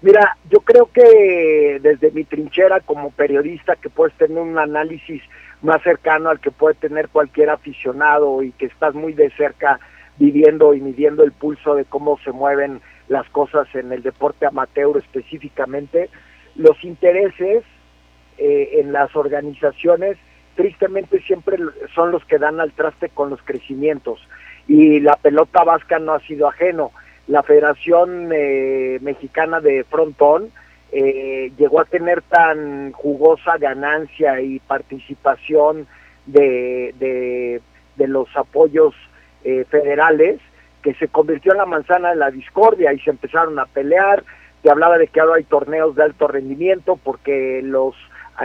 Mira, 0.00 0.36
yo 0.48 0.60
creo 0.60 0.88
que 0.92 1.80
desde 1.82 2.10
mi 2.12 2.24
trinchera 2.24 2.80
como 2.80 3.10
periodista 3.10 3.74
que 3.76 3.90
puedes 3.90 4.14
tener 4.16 4.38
un 4.38 4.58
análisis 4.58 5.22
más 5.60 5.82
cercano 5.82 6.30
al 6.30 6.38
que 6.38 6.52
puede 6.52 6.74
tener 6.76 7.08
cualquier 7.08 7.50
aficionado 7.50 8.42
y 8.42 8.52
que 8.52 8.66
estás 8.66 8.94
muy 8.94 9.12
de 9.12 9.30
cerca 9.30 9.80
viviendo 10.16 10.74
y 10.74 10.80
midiendo 10.80 11.24
el 11.24 11.32
pulso 11.32 11.74
de 11.74 11.84
cómo 11.84 12.18
se 12.24 12.30
mueven 12.30 12.80
las 13.08 13.28
cosas 13.30 13.66
en 13.74 13.92
el 13.92 14.02
deporte 14.02 14.46
amateur 14.46 14.96
específicamente, 14.98 16.10
los 16.54 16.82
intereses 16.84 17.64
eh, 18.38 18.80
en 18.80 18.92
las 18.92 19.14
organizaciones 19.16 20.16
tristemente 20.54 21.20
siempre 21.20 21.56
son 21.94 22.10
los 22.10 22.24
que 22.24 22.38
dan 22.38 22.60
al 22.60 22.72
traste 22.72 23.08
con 23.10 23.30
los 23.30 23.40
crecimientos 23.42 24.20
y 24.66 25.00
la 25.00 25.14
pelota 25.14 25.64
vasca 25.64 25.98
no 25.98 26.12
ha 26.12 26.20
sido 26.20 26.48
ajeno. 26.48 26.90
La 27.28 27.42
Federación 27.42 28.30
eh, 28.32 28.98
Mexicana 29.00 29.60
de 29.60 29.84
Frontón 29.84 30.50
eh, 30.90 31.52
llegó 31.58 31.80
a 31.80 31.84
tener 31.84 32.22
tan 32.22 32.92
jugosa 32.92 33.58
ganancia 33.58 34.40
y 34.40 34.58
participación 34.60 35.86
de, 36.26 36.94
de, 36.98 38.06
los 38.06 38.28
apoyos 38.36 38.94
eh, 39.44 39.64
federales 39.68 40.40
que 40.82 40.94
se 40.94 41.08
convirtió 41.08 41.52
en 41.52 41.58
la 41.58 41.66
manzana 41.66 42.10
de 42.10 42.16
la 42.16 42.30
discordia 42.30 42.92
y 42.92 43.00
se 43.00 43.10
empezaron 43.10 43.58
a 43.58 43.66
pelear. 43.66 44.24
Te 44.62 44.70
hablaba 44.70 44.98
de 44.98 45.08
que 45.08 45.20
ahora 45.20 45.36
hay 45.36 45.44
torneos 45.44 45.94
de 45.94 46.04
alto 46.04 46.28
rendimiento 46.28 46.98
porque 47.02 47.60
los 47.62 47.94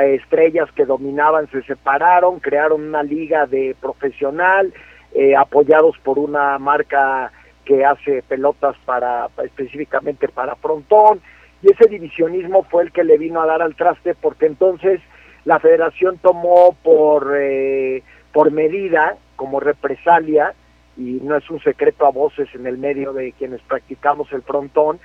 estrellas 0.02 0.72
que 0.72 0.86
dominaban 0.86 1.50
se 1.52 1.62
separaron, 1.64 2.40
crearon 2.40 2.82
una 2.84 3.04
liga 3.04 3.46
de 3.46 3.76
profesional, 3.80 4.74
eh, 5.14 5.36
apoyados 5.36 5.98
por 6.00 6.18
una 6.18 6.58
marca 6.58 7.32
que 7.66 7.86
hace 7.86 8.24
pelotas 8.24 8.76
para 8.86 9.30
específicamente 9.44 10.28
para 10.28 10.56
frontón. 10.56 11.22
Y 11.62 11.72
ese 11.72 11.88
divisionismo 11.88 12.64
fue 12.64 12.84
el 12.84 12.92
que 12.92 13.04
le 13.04 13.18
vino 13.18 13.42
a 13.42 13.46
dar 13.46 13.62
al 13.62 13.76
traste 13.76 14.16
porque 14.16 14.48
entonces 14.48 15.00
la 15.46 15.60
federación 15.60 16.18
tomó 16.18 16.76
por 16.84 17.34
eh, 17.38 18.04
por 18.32 18.52
medida 18.52 19.16
como 19.36 19.60
represalia 19.60 20.54
y 20.98 21.20
no 21.22 21.36
es 21.36 21.50
un 21.50 21.60
secreto 21.62 22.06
a 22.06 22.12
voces 22.12 22.50
en 22.54 22.68
el 22.68 22.78
medio 22.78 23.14
de 23.14 23.32
quienes 23.34 23.62
practicamos 23.62 24.32
el 24.32 24.42
frontón 24.42 25.00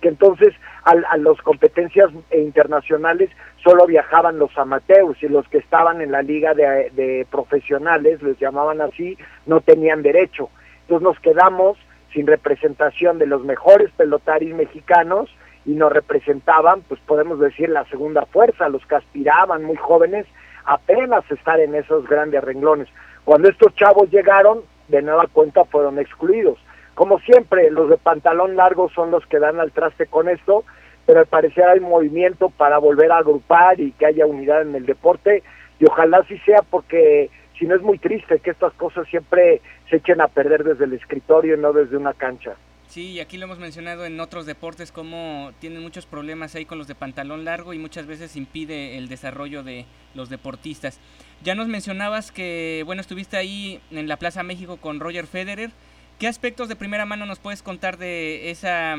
que 0.00 0.08
entonces 0.08 0.54
a, 0.84 0.92
a 1.10 1.16
las 1.16 1.40
competencias 1.42 2.10
internacionales 2.32 3.30
solo 3.62 3.86
viajaban 3.86 4.38
los 4.38 4.56
amateurs 4.58 5.22
y 5.22 5.28
los 5.28 5.48
que 5.48 5.58
estaban 5.58 6.00
en 6.00 6.12
la 6.12 6.22
liga 6.22 6.54
de, 6.54 6.90
de 6.94 7.26
profesionales, 7.30 8.22
les 8.22 8.38
llamaban 8.38 8.80
así, 8.80 9.16
no 9.46 9.60
tenían 9.60 10.02
derecho. 10.02 10.50
Entonces 10.82 11.02
nos 11.02 11.20
quedamos 11.20 11.78
sin 12.12 12.26
representación 12.26 13.18
de 13.18 13.26
los 13.26 13.44
mejores 13.44 13.90
pelotaris 13.92 14.54
mexicanos 14.54 15.28
y 15.64 15.72
nos 15.72 15.92
representaban, 15.92 16.82
pues 16.82 17.00
podemos 17.00 17.40
decir, 17.40 17.68
la 17.68 17.84
segunda 17.86 18.24
fuerza, 18.26 18.68
los 18.68 18.84
que 18.86 18.94
aspiraban 18.94 19.64
muy 19.64 19.76
jóvenes 19.76 20.26
apenas 20.64 21.28
estar 21.30 21.58
en 21.60 21.74
esos 21.74 22.06
grandes 22.06 22.42
renglones. 22.42 22.88
Cuando 23.24 23.48
estos 23.48 23.74
chavos 23.74 24.10
llegaron, 24.10 24.62
de 24.88 25.02
nueva 25.02 25.26
cuenta 25.32 25.64
fueron 25.64 25.98
excluidos. 25.98 26.58
Como 26.96 27.20
siempre, 27.20 27.70
los 27.70 27.90
de 27.90 27.98
pantalón 27.98 28.56
largo 28.56 28.88
son 28.88 29.10
los 29.10 29.24
que 29.26 29.38
dan 29.38 29.60
al 29.60 29.70
traste 29.70 30.06
con 30.06 30.30
esto, 30.30 30.64
pero 31.04 31.20
al 31.20 31.26
parecer 31.26 31.64
hay 31.64 31.78
movimiento 31.78 32.48
para 32.48 32.78
volver 32.78 33.12
a 33.12 33.18
agrupar 33.18 33.78
y 33.78 33.92
que 33.92 34.06
haya 34.06 34.24
unidad 34.24 34.62
en 34.62 34.74
el 34.74 34.86
deporte, 34.86 35.42
y 35.78 35.84
ojalá 35.84 36.20
así 36.20 36.38
sea 36.38 36.62
porque 36.62 37.28
si 37.58 37.66
no 37.66 37.76
es 37.76 37.82
muy 37.82 37.98
triste 37.98 38.38
que 38.38 38.48
estas 38.48 38.72
cosas 38.72 39.06
siempre 39.08 39.60
se 39.90 39.96
echen 39.96 40.22
a 40.22 40.28
perder 40.28 40.64
desde 40.64 40.86
el 40.86 40.94
escritorio 40.94 41.54
y 41.56 41.60
no 41.60 41.74
desde 41.74 41.98
una 41.98 42.14
cancha. 42.14 42.56
Sí, 42.86 43.10
y 43.10 43.20
aquí 43.20 43.36
lo 43.36 43.44
hemos 43.44 43.58
mencionado 43.58 44.06
en 44.06 44.18
otros 44.18 44.46
deportes, 44.46 44.90
como 44.90 45.50
tienen 45.58 45.82
muchos 45.82 46.06
problemas 46.06 46.54
ahí 46.54 46.64
con 46.64 46.78
los 46.78 46.88
de 46.88 46.94
pantalón 46.94 47.44
largo 47.44 47.74
y 47.74 47.78
muchas 47.78 48.06
veces 48.06 48.36
impide 48.36 48.96
el 48.96 49.08
desarrollo 49.08 49.62
de 49.62 49.84
los 50.14 50.30
deportistas. 50.30 50.98
Ya 51.42 51.54
nos 51.54 51.68
mencionabas 51.68 52.32
que, 52.32 52.84
bueno, 52.86 53.02
estuviste 53.02 53.36
ahí 53.36 53.82
en 53.90 54.08
la 54.08 54.16
Plaza 54.16 54.42
México 54.42 54.78
con 54.78 54.98
Roger 54.98 55.26
Federer. 55.26 55.72
¿Qué 56.18 56.26
aspectos 56.28 56.70
de 56.70 56.76
primera 56.76 57.04
mano 57.04 57.26
nos 57.26 57.38
puedes 57.38 57.62
contar 57.62 57.98
de 57.98 58.50
esa, 58.50 58.96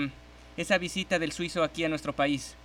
esa 0.56 0.78
visita 0.78 1.18
del 1.18 1.32
suizo 1.32 1.64
aquí 1.64 1.84
a 1.84 1.90
nuestro 1.90 2.14
país? 2.14 2.56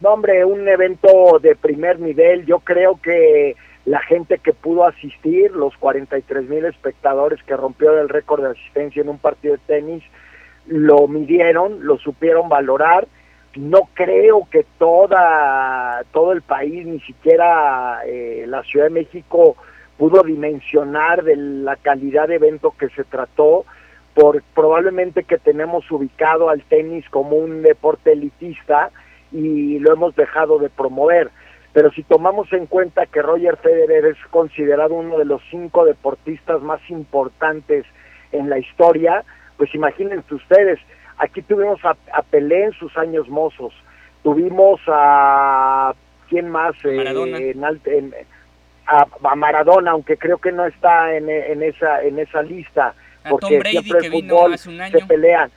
No, 0.00 0.10
hombre, 0.10 0.44
un 0.44 0.68
evento 0.68 1.38
de 1.40 1.56
primer 1.56 1.98
nivel. 1.98 2.44
Yo 2.44 2.58
creo 2.58 3.00
que 3.00 3.56
la 3.86 4.00
gente 4.00 4.36
que 4.36 4.52
pudo 4.52 4.84
asistir, 4.84 5.52
los 5.52 5.74
43 5.78 6.46
mil 6.46 6.66
espectadores 6.66 7.42
que 7.44 7.56
rompió 7.56 7.98
el 7.98 8.10
récord 8.10 8.42
de 8.42 8.50
asistencia 8.50 9.00
en 9.00 9.08
un 9.08 9.18
partido 9.18 9.54
de 9.54 9.60
tenis, 9.66 10.04
lo 10.66 11.08
midieron, 11.08 11.86
lo 11.86 11.96
supieron 11.96 12.50
valorar. 12.50 13.08
No 13.56 13.88
creo 13.94 14.46
que 14.50 14.66
toda 14.78 16.04
todo 16.12 16.32
el 16.32 16.42
país, 16.42 16.84
ni 16.84 17.00
siquiera 17.00 18.02
eh, 18.04 18.44
la 18.46 18.62
Ciudad 18.64 18.86
de 18.86 18.90
México, 18.90 19.56
pudo 19.98 20.22
dimensionar 20.22 21.22
de 21.22 21.36
la 21.36 21.76
calidad 21.76 22.28
de 22.28 22.36
evento 22.36 22.74
que 22.78 22.88
se 22.90 23.04
trató, 23.04 23.64
por 24.14 24.42
probablemente 24.54 25.24
que 25.24 25.38
tenemos 25.38 25.90
ubicado 25.90 26.48
al 26.48 26.62
tenis 26.62 27.04
como 27.10 27.36
un 27.36 27.62
deporte 27.62 28.12
elitista 28.12 28.90
y 29.32 29.80
lo 29.80 29.92
hemos 29.92 30.14
dejado 30.14 30.58
de 30.58 30.70
promover. 30.70 31.30
Pero 31.72 31.90
si 31.90 32.04
tomamos 32.04 32.52
en 32.52 32.66
cuenta 32.66 33.06
que 33.06 33.20
Roger 33.20 33.56
Federer 33.56 34.06
es 34.06 34.18
considerado 34.30 34.94
uno 34.94 35.18
de 35.18 35.24
los 35.24 35.42
cinco 35.50 35.84
deportistas 35.84 36.62
más 36.62 36.80
importantes 36.88 37.84
en 38.30 38.48
la 38.48 38.58
historia, 38.58 39.24
pues 39.56 39.74
imagínense 39.74 40.34
ustedes, 40.34 40.78
aquí 41.18 41.42
tuvimos 41.42 41.84
a, 41.84 41.96
a 42.12 42.22
Pelé 42.22 42.66
en 42.66 42.72
sus 42.72 42.96
años 42.96 43.28
mozos, 43.28 43.74
tuvimos 44.22 44.80
a 44.86 45.92
quién 46.28 46.48
más. 46.48 46.74
Eh, 46.84 47.52
en, 47.56 47.64
en, 47.86 48.14
a, 48.86 49.06
a, 49.22 49.34
Maradona, 49.34 49.92
aunque 49.92 50.16
creo 50.16 50.38
que 50.38 50.52
no 50.52 50.66
está 50.66 51.14
en, 51.14 51.28
en 51.28 51.62
esa 51.62 52.02
en 52.02 52.18
esa 52.18 52.42
lista, 52.42 52.94
a 53.22 53.30
porque 53.30 53.58
Brady, 53.58 53.78
siempre 53.78 54.00
que 54.00 54.06
el 54.06 54.12
vino 54.12 54.36
fútbol 54.36 54.54
hace 54.54 54.68
un 54.68 54.80
año. 54.80 54.98
se 54.98 55.06
pelean. 55.06 55.50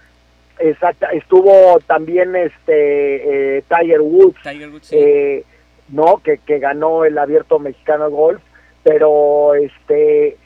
Exacto, 0.59 1.05
estuvo 1.11 1.79
también 1.85 2.35
este 2.35 3.57
eh, 3.57 3.63
Tiger 3.67 4.01
Woods, 4.01 4.41
Tiger 4.41 4.69
Woods, 4.69 4.87
sí. 4.87 4.95
eh, 4.97 5.43
no, 5.89 6.17
que, 6.17 6.39
que 6.39 6.59
ganó 6.59 7.05
el 7.05 7.17
abierto 7.17 7.59
mexicano 7.59 8.09
golf, 8.09 8.41
pero 8.83 9.53
este 9.55 10.37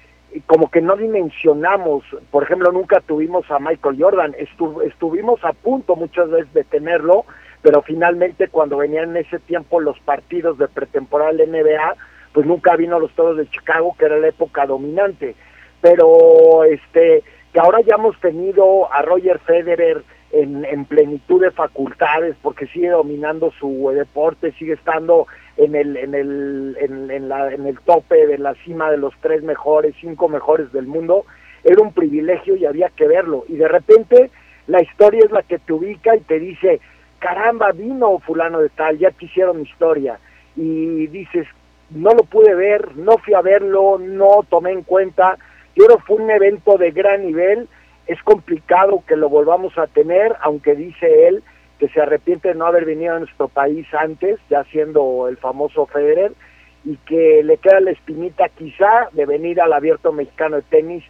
como 0.45 0.71
que 0.71 0.81
no 0.81 0.95
dimensionamos, 0.95 2.03
por 2.29 2.43
ejemplo, 2.43 2.71
nunca 2.71 3.01
tuvimos 3.01 3.49
a 3.51 3.59
Michael 3.59 3.97
Jordan, 3.99 4.35
Estu 4.37 4.81
estuvimos 4.81 5.43
a 5.43 5.53
punto 5.53 5.95
muchas 5.95 6.29
veces 6.29 6.53
de 6.53 6.63
tenerlo, 6.63 7.25
pero 7.61 7.81
finalmente 7.81 8.47
cuando 8.47 8.77
venían 8.77 9.11
en 9.11 9.25
ese 9.25 9.39
tiempo 9.39 9.79
los 9.79 9.99
partidos 9.99 10.57
de 10.57 10.67
pretemporada 10.67 11.33
del 11.33 11.51
NBA, 11.51 11.95
pues 12.33 12.45
nunca 12.45 12.75
vino 12.75 12.95
a 12.95 12.99
los 12.99 13.11
Toros 13.11 13.37
de 13.37 13.49
Chicago, 13.49 13.95
que 13.97 14.05
era 14.05 14.17
la 14.17 14.27
época 14.27 14.65
dominante. 14.65 15.35
Pero 15.81 16.63
este 16.63 17.23
que 17.53 17.59
ahora 17.59 17.79
ya 17.81 17.95
hemos 17.95 18.17
tenido 18.19 18.91
a 18.93 19.01
Roger 19.01 19.39
Federer 19.39 20.03
en, 20.31 20.63
en 20.63 20.85
plenitud 20.85 21.41
de 21.41 21.51
facultades, 21.51 22.35
porque 22.41 22.67
sigue 22.67 22.89
dominando 22.89 23.51
su 23.59 23.91
deporte, 23.93 24.53
sigue 24.53 24.73
estando 24.73 25.27
en 25.57 25.75
el, 25.75 25.97
en 25.97 26.15
el, 26.15 26.77
en, 26.79 27.11
en, 27.11 27.27
la, 27.27 27.53
en 27.53 27.67
el 27.67 27.77
tope 27.81 28.25
de 28.25 28.37
la 28.37 28.55
cima 28.63 28.89
de 28.89 28.97
los 28.97 29.13
tres 29.21 29.43
mejores, 29.43 29.93
cinco 29.99 30.29
mejores 30.29 30.71
del 30.71 30.87
mundo, 30.87 31.25
era 31.63 31.81
un 31.81 31.93
privilegio 31.93 32.55
y 32.55 32.65
había 32.65 32.89
que 32.89 33.07
verlo. 33.07 33.43
Y 33.49 33.55
de 33.57 33.67
repente 33.67 34.31
la 34.67 34.81
historia 34.81 35.21
es 35.25 35.31
la 35.31 35.43
que 35.43 35.59
te 35.59 35.73
ubica 35.73 36.15
y 36.15 36.21
te 36.21 36.39
dice, 36.39 36.79
caramba, 37.19 37.71
vino 37.73 38.19
fulano 38.19 38.59
de 38.59 38.69
tal, 38.69 38.97
ya 38.97 39.11
te 39.11 39.25
hicieron 39.25 39.61
historia. 39.61 40.19
Y 40.55 41.07
dices, 41.07 41.47
no 41.93 42.11
lo 42.11 42.23
pude 42.23 42.55
ver, 42.55 42.95
no 42.95 43.17
fui 43.17 43.33
a 43.33 43.41
verlo, 43.41 43.97
no 43.99 44.43
tomé 44.49 44.71
en 44.71 44.83
cuenta. 44.83 45.37
Yo 45.75 45.85
creo 45.85 45.99
fue 45.99 46.17
un 46.17 46.29
evento 46.29 46.77
de 46.77 46.91
gran 46.91 47.25
nivel, 47.25 47.67
es 48.07 48.21
complicado 48.23 49.03
que 49.07 49.15
lo 49.15 49.29
volvamos 49.29 49.77
a 49.77 49.87
tener, 49.87 50.35
aunque 50.41 50.75
dice 50.75 51.27
él 51.27 51.43
que 51.79 51.89
se 51.89 52.01
arrepiente 52.01 52.49
de 52.49 52.55
no 52.55 52.67
haber 52.67 52.85
venido 52.85 53.15
a 53.15 53.19
nuestro 53.19 53.47
país 53.47 53.87
antes, 53.93 54.39
ya 54.49 54.63
siendo 54.65 55.27
el 55.27 55.37
famoso 55.37 55.87
Federer, 55.87 56.31
y 56.85 56.95
que 56.97 57.41
le 57.43 57.57
queda 57.57 57.79
la 57.79 57.91
espinita 57.91 58.49
quizá 58.49 59.09
de 59.13 59.25
venir 59.25 59.59
al 59.59 59.73
abierto 59.73 60.11
mexicano 60.11 60.57
de 60.57 60.61
tenis, 60.63 61.03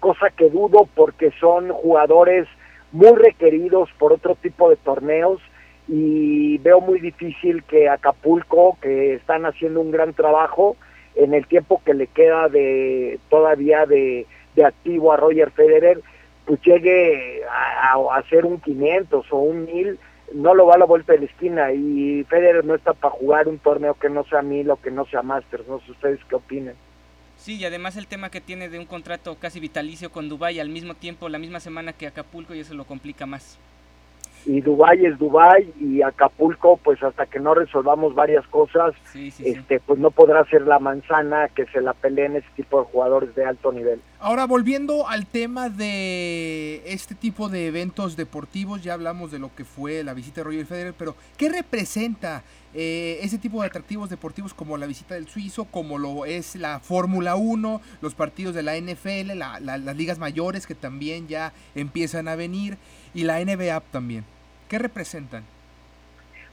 cosa 0.00 0.30
que 0.30 0.48
dudo 0.48 0.88
porque 0.94 1.30
son 1.40 1.70
jugadores 1.70 2.48
muy 2.92 3.14
requeridos 3.16 3.90
por 3.98 4.12
otro 4.12 4.34
tipo 4.36 4.70
de 4.70 4.76
torneos 4.76 5.42
y 5.88 6.58
veo 6.58 6.80
muy 6.80 7.00
difícil 7.00 7.62
que 7.64 7.88
Acapulco, 7.88 8.78
que 8.80 9.14
están 9.14 9.44
haciendo 9.44 9.80
un 9.80 9.90
gran 9.90 10.14
trabajo, 10.14 10.76
en 11.14 11.34
el 11.34 11.46
tiempo 11.46 11.80
que 11.84 11.94
le 11.94 12.06
queda 12.06 12.48
de 12.48 13.20
todavía 13.28 13.86
de, 13.86 14.26
de 14.56 14.64
activo 14.64 15.12
a 15.12 15.16
Roger 15.16 15.50
Federer, 15.50 16.00
pues 16.46 16.60
llegue 16.62 17.42
a, 17.44 17.94
hacer 18.16 18.44
un 18.44 18.60
500 18.60 19.26
o 19.30 19.36
un 19.36 19.66
1000, 19.66 19.98
no 20.34 20.54
lo 20.54 20.66
va 20.66 20.74
a 20.74 20.78
la 20.78 20.84
vuelta 20.84 21.12
de 21.12 21.20
la 21.20 21.24
esquina 21.26 21.72
y 21.72 22.24
Federer 22.24 22.64
no 22.64 22.74
está 22.74 22.92
para 22.92 23.14
jugar 23.14 23.46
un 23.46 23.58
torneo 23.58 23.94
que 23.94 24.08
no 24.08 24.24
sea 24.24 24.42
1000 24.42 24.70
o 24.70 24.76
que 24.76 24.90
no 24.90 25.04
sea 25.06 25.22
Masters, 25.22 25.68
no 25.68 25.80
sé 25.80 25.92
ustedes 25.92 26.20
qué 26.28 26.34
opinan. 26.34 26.74
Sí, 27.36 27.56
y 27.56 27.64
además 27.64 27.96
el 27.96 28.06
tema 28.06 28.30
que 28.30 28.40
tiene 28.40 28.68
de 28.68 28.78
un 28.78 28.86
contrato 28.86 29.36
casi 29.36 29.60
vitalicio 29.60 30.10
con 30.10 30.28
Dubai 30.28 30.60
al 30.60 30.68
mismo 30.68 30.94
tiempo, 30.94 31.28
la 31.28 31.38
misma 31.38 31.60
semana 31.60 31.92
que 31.92 32.06
Acapulco 32.06 32.54
y 32.54 32.60
eso 32.60 32.74
lo 32.74 32.84
complica 32.84 33.26
más 33.26 33.58
y 34.46 34.60
Dubai 34.60 35.04
es 35.06 35.18
Dubai 35.18 35.72
y 35.80 36.02
Acapulco 36.02 36.78
pues 36.82 37.02
hasta 37.02 37.26
que 37.26 37.40
no 37.40 37.54
resolvamos 37.54 38.14
varias 38.14 38.46
cosas 38.48 38.94
sí, 39.12 39.30
sí, 39.30 39.44
este 39.46 39.80
pues 39.80 39.98
no 39.98 40.10
podrá 40.10 40.44
ser 40.46 40.62
la 40.62 40.78
manzana 40.78 41.48
que 41.48 41.66
se 41.66 41.80
la 41.80 41.94
peleen 41.94 42.36
ese 42.36 42.48
tipo 42.54 42.80
de 42.80 42.86
jugadores 42.86 43.34
de 43.34 43.44
alto 43.44 43.72
nivel. 43.72 44.00
Ahora 44.20 44.46
volviendo 44.46 45.08
al 45.08 45.26
tema 45.26 45.68
de 45.68 46.82
este 46.86 47.14
tipo 47.14 47.48
de 47.48 47.66
eventos 47.66 48.16
deportivos, 48.16 48.82
ya 48.82 48.94
hablamos 48.94 49.30
de 49.30 49.38
lo 49.38 49.54
que 49.54 49.64
fue 49.64 50.02
la 50.02 50.14
visita 50.14 50.40
de 50.40 50.44
Roger 50.44 50.66
Federer, 50.66 50.94
pero 50.96 51.14
¿qué 51.36 51.48
representa 51.48 52.42
eh, 52.74 53.18
ese 53.22 53.38
tipo 53.38 53.60
de 53.60 53.68
atractivos 53.68 54.10
deportivos 54.10 54.52
como 54.52 54.76
la 54.76 54.86
visita 54.86 55.14
del 55.14 55.28
suizo, 55.28 55.66
como 55.66 55.98
lo 55.98 56.24
es 56.24 56.56
la 56.56 56.80
Fórmula 56.80 57.36
1, 57.36 57.80
los 58.00 58.14
partidos 58.14 58.54
de 58.54 58.62
la 58.62 58.76
NFL, 58.76 59.36
la, 59.36 59.60
la, 59.60 59.78
las 59.78 59.96
ligas 59.96 60.18
mayores 60.18 60.66
que 60.66 60.74
también 60.74 61.28
ya 61.28 61.52
empiezan 61.74 62.26
a 62.26 62.34
venir 62.34 62.78
y 63.14 63.24
la 63.24 63.44
NBA 63.44 63.80
también? 63.92 64.24
¿Qué 64.68 64.78
representan? 64.78 65.44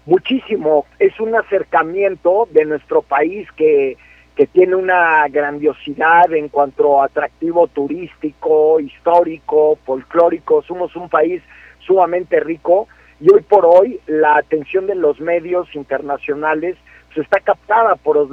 Muchísimo. 0.05 0.85
Es 0.99 1.19
un 1.19 1.35
acercamiento 1.35 2.47
de 2.51 2.65
nuestro 2.65 3.01
país 3.01 3.47
que, 3.55 3.97
que 4.35 4.47
tiene 4.47 4.75
una 4.75 5.27
grandiosidad 5.27 6.33
en 6.33 6.49
cuanto 6.49 7.01
a 7.01 7.05
atractivo 7.05 7.67
turístico, 7.67 8.79
histórico, 8.79 9.77
folclórico. 9.85 10.63
Somos 10.63 10.95
un 10.95 11.09
país 11.09 11.41
sumamente 11.79 12.39
rico 12.39 12.87
y 13.19 13.31
hoy 13.31 13.41
por 13.41 13.65
hoy 13.65 13.99
la 14.07 14.37
atención 14.37 14.87
de 14.87 14.95
los 14.95 15.19
medios 15.19 15.73
internacionales 15.75 16.77
está 17.19 17.39
captada 17.41 17.95
por, 17.95 18.29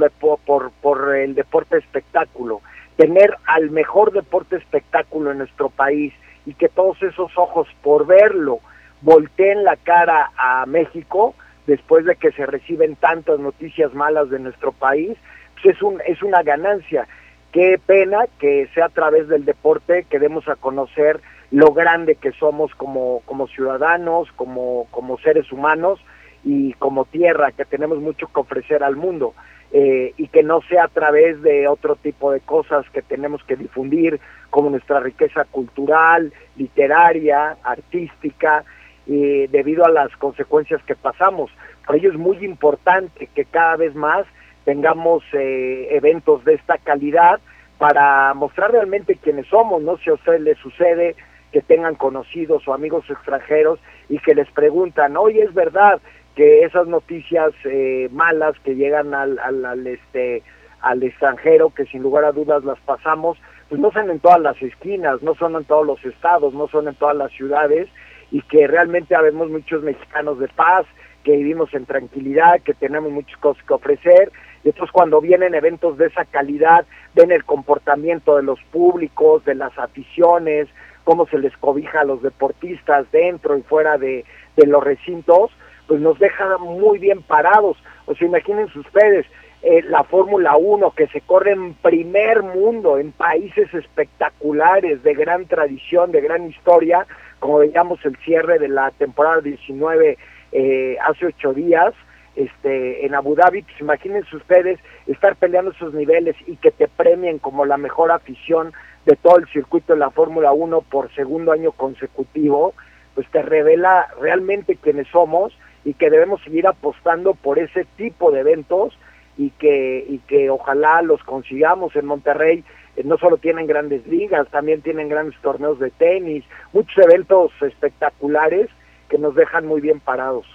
por 0.80 1.16
el 1.16 1.34
deporte 1.34 1.78
espectáculo. 1.78 2.60
Tener 2.96 3.36
al 3.46 3.70
mejor 3.70 4.12
deporte 4.12 4.56
espectáculo 4.56 5.32
en 5.32 5.38
nuestro 5.38 5.68
país 5.68 6.12
y 6.46 6.54
que 6.54 6.68
todos 6.68 7.02
esos 7.02 7.36
ojos 7.36 7.68
por 7.82 8.06
verlo 8.06 8.60
volteen 9.02 9.64
la 9.64 9.76
cara 9.76 10.30
a 10.36 10.66
México 10.66 11.34
después 11.66 12.04
de 12.06 12.16
que 12.16 12.32
se 12.32 12.46
reciben 12.46 12.96
tantas 12.96 13.38
noticias 13.38 13.92
malas 13.94 14.30
de 14.30 14.38
nuestro 14.38 14.72
país, 14.72 15.16
pues 15.54 15.76
es, 15.76 15.82
un, 15.82 16.00
es 16.06 16.22
una 16.22 16.42
ganancia. 16.42 17.06
Qué 17.52 17.78
pena 17.84 18.24
que 18.38 18.68
sea 18.74 18.86
a 18.86 18.90
través 18.90 19.28
del 19.28 19.44
deporte 19.44 20.06
que 20.08 20.18
demos 20.18 20.48
a 20.48 20.56
conocer 20.56 21.20
lo 21.50 21.72
grande 21.72 22.14
que 22.14 22.32
somos 22.32 22.74
como, 22.74 23.22
como 23.24 23.46
ciudadanos, 23.48 24.30
como, 24.32 24.86
como 24.90 25.18
seres 25.18 25.50
humanos 25.52 26.00
y 26.44 26.72
como 26.74 27.04
tierra, 27.04 27.52
que 27.52 27.64
tenemos 27.64 27.98
mucho 27.98 28.26
que 28.28 28.40
ofrecer 28.40 28.82
al 28.82 28.96
mundo. 28.96 29.34
Eh, 29.70 30.14
y 30.16 30.28
que 30.28 30.42
no 30.42 30.62
sea 30.62 30.84
a 30.84 30.88
través 30.88 31.42
de 31.42 31.68
otro 31.68 31.96
tipo 31.96 32.32
de 32.32 32.40
cosas 32.40 32.88
que 32.88 33.02
tenemos 33.02 33.44
que 33.44 33.54
difundir, 33.54 34.18
como 34.48 34.70
nuestra 34.70 35.00
riqueza 35.00 35.44
cultural, 35.44 36.32
literaria, 36.56 37.58
artística, 37.62 38.64
eh, 39.08 39.48
debido 39.50 39.84
a 39.84 39.90
las 39.90 40.14
consecuencias 40.16 40.82
que 40.84 40.94
pasamos. 40.94 41.50
Por 41.86 41.96
ello 41.96 42.10
es 42.10 42.18
muy 42.18 42.44
importante 42.44 43.28
que 43.34 43.44
cada 43.44 43.76
vez 43.76 43.94
más 43.94 44.26
tengamos 44.64 45.22
eh, 45.32 45.88
eventos 45.92 46.44
de 46.44 46.54
esta 46.54 46.76
calidad 46.78 47.40
para 47.78 48.34
mostrar 48.34 48.72
realmente 48.72 49.16
quiénes 49.16 49.46
somos, 49.46 49.82
no 49.82 49.96
si 49.98 50.10
a 50.10 50.14
usted 50.14 50.40
le 50.40 50.54
sucede 50.56 51.16
que 51.52 51.62
tengan 51.62 51.94
conocidos 51.94 52.66
o 52.68 52.74
amigos 52.74 53.08
extranjeros 53.08 53.80
y 54.08 54.18
que 54.18 54.34
les 54.34 54.50
preguntan, 54.50 55.16
oye, 55.16 55.42
es 55.42 55.54
verdad 55.54 56.00
que 56.34 56.64
esas 56.64 56.86
noticias 56.86 57.52
eh, 57.64 58.08
malas 58.12 58.58
que 58.62 58.74
llegan 58.74 59.14
al, 59.14 59.38
al, 59.38 59.64
al, 59.64 59.86
este, 59.86 60.42
al 60.82 61.02
extranjero, 61.02 61.70
que 61.70 61.86
sin 61.86 62.02
lugar 62.02 62.24
a 62.24 62.32
dudas 62.32 62.64
las 62.64 62.78
pasamos, 62.80 63.38
pues 63.68 63.80
no 63.80 63.90
son 63.92 64.10
en 64.10 64.20
todas 64.20 64.40
las 64.40 64.60
esquinas, 64.62 65.22
no 65.22 65.34
son 65.34 65.56
en 65.56 65.64
todos 65.64 65.86
los 65.86 66.04
estados, 66.04 66.54
no 66.54 66.68
son 66.68 66.88
en 66.88 66.94
todas 66.94 67.16
las 67.16 67.32
ciudades, 67.32 67.88
y 68.30 68.42
que 68.42 68.66
realmente 68.66 69.14
habemos 69.14 69.48
muchos 69.50 69.82
mexicanos 69.82 70.38
de 70.38 70.48
paz, 70.48 70.86
que 71.24 71.36
vivimos 71.36 71.72
en 71.74 71.86
tranquilidad, 71.86 72.60
que 72.60 72.74
tenemos 72.74 73.10
muchas 73.10 73.36
cosas 73.38 73.62
que 73.64 73.74
ofrecer. 73.74 74.32
Y 74.64 74.68
entonces 74.68 74.92
cuando 74.92 75.20
vienen 75.20 75.54
eventos 75.54 75.98
de 75.98 76.06
esa 76.06 76.24
calidad, 76.24 76.86
ven 77.14 77.32
el 77.32 77.44
comportamiento 77.44 78.36
de 78.36 78.42
los 78.42 78.60
públicos, 78.70 79.44
de 79.44 79.54
las 79.54 79.76
aficiones, 79.78 80.68
cómo 81.04 81.26
se 81.26 81.38
les 81.38 81.56
cobija 81.56 82.00
a 82.00 82.04
los 82.04 82.22
deportistas 82.22 83.10
dentro 83.12 83.56
y 83.56 83.62
fuera 83.62 83.98
de, 83.98 84.24
de 84.56 84.66
los 84.66 84.84
recintos, 84.84 85.50
pues 85.86 86.00
nos 86.00 86.18
deja 86.18 86.58
muy 86.58 86.98
bien 86.98 87.22
parados. 87.22 87.76
O 88.06 88.14
sea, 88.14 88.28
imagínense 88.28 88.78
ustedes, 88.78 89.26
eh, 89.62 89.82
la 89.82 90.04
Fórmula 90.04 90.56
1 90.56 90.92
que 90.92 91.08
se 91.08 91.20
corre 91.20 91.52
en 91.52 91.74
primer 91.74 92.42
mundo, 92.42 92.98
en 92.98 93.10
países 93.10 93.72
espectaculares, 93.74 95.02
de 95.02 95.14
gran 95.14 95.46
tradición, 95.46 96.12
de 96.12 96.20
gran 96.20 96.48
historia, 96.48 97.06
como 97.38 97.58
veíamos 97.58 98.04
el 98.04 98.16
cierre 98.18 98.58
de 98.58 98.68
la 98.68 98.90
temporada 98.92 99.40
19 99.40 100.18
eh, 100.52 100.96
hace 101.06 101.26
ocho 101.26 101.52
días 101.52 101.94
este, 102.36 103.04
en 103.04 103.14
Abu 103.14 103.34
Dhabi, 103.34 103.62
pues 103.62 103.80
imagínense 103.80 104.36
ustedes 104.36 104.78
estar 105.06 105.34
peleando 105.36 105.72
esos 105.72 105.92
niveles 105.92 106.36
y 106.46 106.56
que 106.56 106.70
te 106.70 106.86
premien 106.86 107.38
como 107.38 107.64
la 107.64 107.76
mejor 107.76 108.12
afición 108.12 108.72
de 109.06 109.16
todo 109.16 109.38
el 109.38 109.48
circuito 109.48 109.94
de 109.94 109.98
la 109.98 110.10
Fórmula 110.10 110.52
1 110.52 110.82
por 110.82 111.12
segundo 111.14 111.50
año 111.50 111.72
consecutivo, 111.72 112.74
pues 113.14 113.26
te 113.30 113.42
revela 113.42 114.06
realmente 114.20 114.76
quiénes 114.76 115.08
somos 115.08 115.52
y 115.84 115.94
que 115.94 116.10
debemos 116.10 116.40
seguir 116.42 116.66
apostando 116.66 117.34
por 117.34 117.58
ese 117.58 117.86
tipo 117.96 118.30
de 118.30 118.40
eventos 118.40 118.96
y 119.36 119.50
que, 119.50 120.04
y 120.08 120.18
que 120.18 120.50
ojalá 120.50 121.02
los 121.02 121.22
consigamos 121.24 121.96
en 121.96 122.06
Monterrey 122.06 122.64
no 123.04 123.18
solo 123.18 123.36
tienen 123.36 123.66
grandes 123.66 124.06
ligas, 124.06 124.48
también 124.50 124.82
tienen 124.82 125.08
grandes 125.08 125.38
torneos 125.40 125.78
de 125.78 125.90
tenis, 125.90 126.44
muchos 126.72 126.96
eventos 127.04 127.50
espectaculares 127.60 128.68
que 129.08 129.18
nos 129.18 129.34
dejan 129.34 129.66
muy 129.66 129.80
bien 129.80 130.00
parados. 130.00 130.46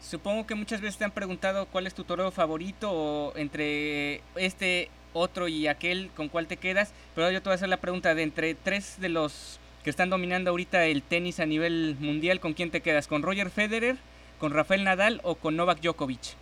Supongo 0.00 0.46
que 0.46 0.54
muchas 0.54 0.80
veces 0.80 0.98
te 0.98 1.04
han 1.04 1.12
preguntado 1.12 1.66
cuál 1.66 1.86
es 1.86 1.94
tu 1.94 2.04
torneo 2.04 2.30
favorito 2.30 2.90
o 2.92 3.36
entre 3.36 4.20
este, 4.36 4.90
otro 5.14 5.48
y 5.48 5.66
aquel, 5.66 6.10
con 6.14 6.28
cuál 6.28 6.46
te 6.46 6.58
quedas, 6.58 6.92
pero 7.14 7.30
yo 7.30 7.40
te 7.40 7.48
voy 7.48 7.52
a 7.52 7.54
hacer 7.54 7.68
la 7.68 7.78
pregunta 7.78 8.14
de 8.14 8.22
entre 8.22 8.54
tres 8.54 9.00
de 9.00 9.08
los 9.08 9.58
que 9.82 9.90
están 9.90 10.10
dominando 10.10 10.50
ahorita 10.50 10.84
el 10.86 11.02
tenis 11.02 11.40
a 11.40 11.46
nivel 11.46 11.96
mundial, 12.00 12.40
¿con 12.40 12.52
quién 12.52 12.70
te 12.70 12.80
quedas? 12.80 13.06
¿Con 13.06 13.22
Roger 13.22 13.50
Federer, 13.50 13.96
con 14.38 14.52
Rafael 14.52 14.84
Nadal 14.84 15.20
o 15.22 15.36
con 15.36 15.56
Novak 15.56 15.80
Djokovic? 15.80 16.36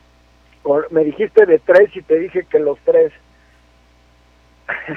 Me 0.91 1.05
dijiste 1.05 1.45
de 1.45 1.59
tres 1.59 1.95
y 1.97 2.03
te 2.03 2.19
dije 2.19 2.47
que 2.51 2.61
los 2.61 2.79
tres. 2.85 3.13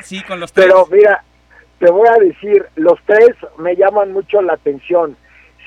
Sí, 0.02 0.22
con 0.24 0.40
los 0.40 0.52
tres. 0.52 0.68
Pero 0.68 0.88
mira, 0.92 1.24
te 1.80 1.92
voy 1.92 2.08
a 2.08 2.20
decir, 2.20 2.66
los 2.76 3.00
tres 3.06 3.32
me 3.58 3.76
llaman 3.76 4.14
mucho 4.14 4.42
la 4.42 4.54
atención. 4.54 5.18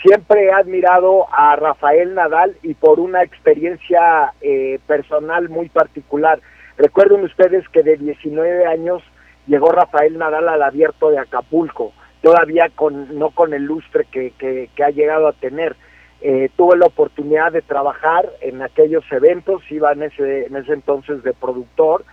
Siempre 0.02 0.46
he 0.46 0.52
admirado 0.52 1.26
a 1.32 1.56
Rafael 1.56 2.14
Nadal 2.14 2.56
y 2.62 2.74
por 2.74 3.00
una 3.00 3.22
experiencia 3.22 4.32
eh, 4.40 4.78
personal 4.86 5.48
muy 5.48 5.68
particular. 5.68 6.40
Recuerden 6.76 7.24
ustedes 7.24 7.68
que 7.68 7.82
de 7.82 7.96
19 7.96 8.66
años 8.66 9.02
llegó 9.48 9.72
Rafael 9.72 10.16
Nadal 10.16 10.48
al 10.48 10.62
abierto 10.62 11.10
de 11.10 11.18
Acapulco, 11.18 11.92
todavía 12.22 12.68
con 12.74 13.18
no 13.18 13.30
con 13.30 13.52
el 13.54 13.64
lustre 13.64 14.06
que, 14.10 14.32
que, 14.38 14.84
ha 14.84 14.90
llegado 14.90 15.26
a 15.26 15.32
tener. 15.32 15.74
Eh, 16.20 16.48
tuve 16.56 16.76
la 16.76 16.86
oportunidad 16.86 17.52
de 17.52 17.62
trabajar 17.62 18.28
en 18.40 18.62
aquellos 18.62 19.04
eventos, 19.10 19.62
iba 19.70 19.92
en 19.92 20.04
ese, 20.04 20.46
en 20.46 20.56
ese 20.56 20.72
entonces 20.72 21.22
de 21.22 21.32
productor 21.32 22.04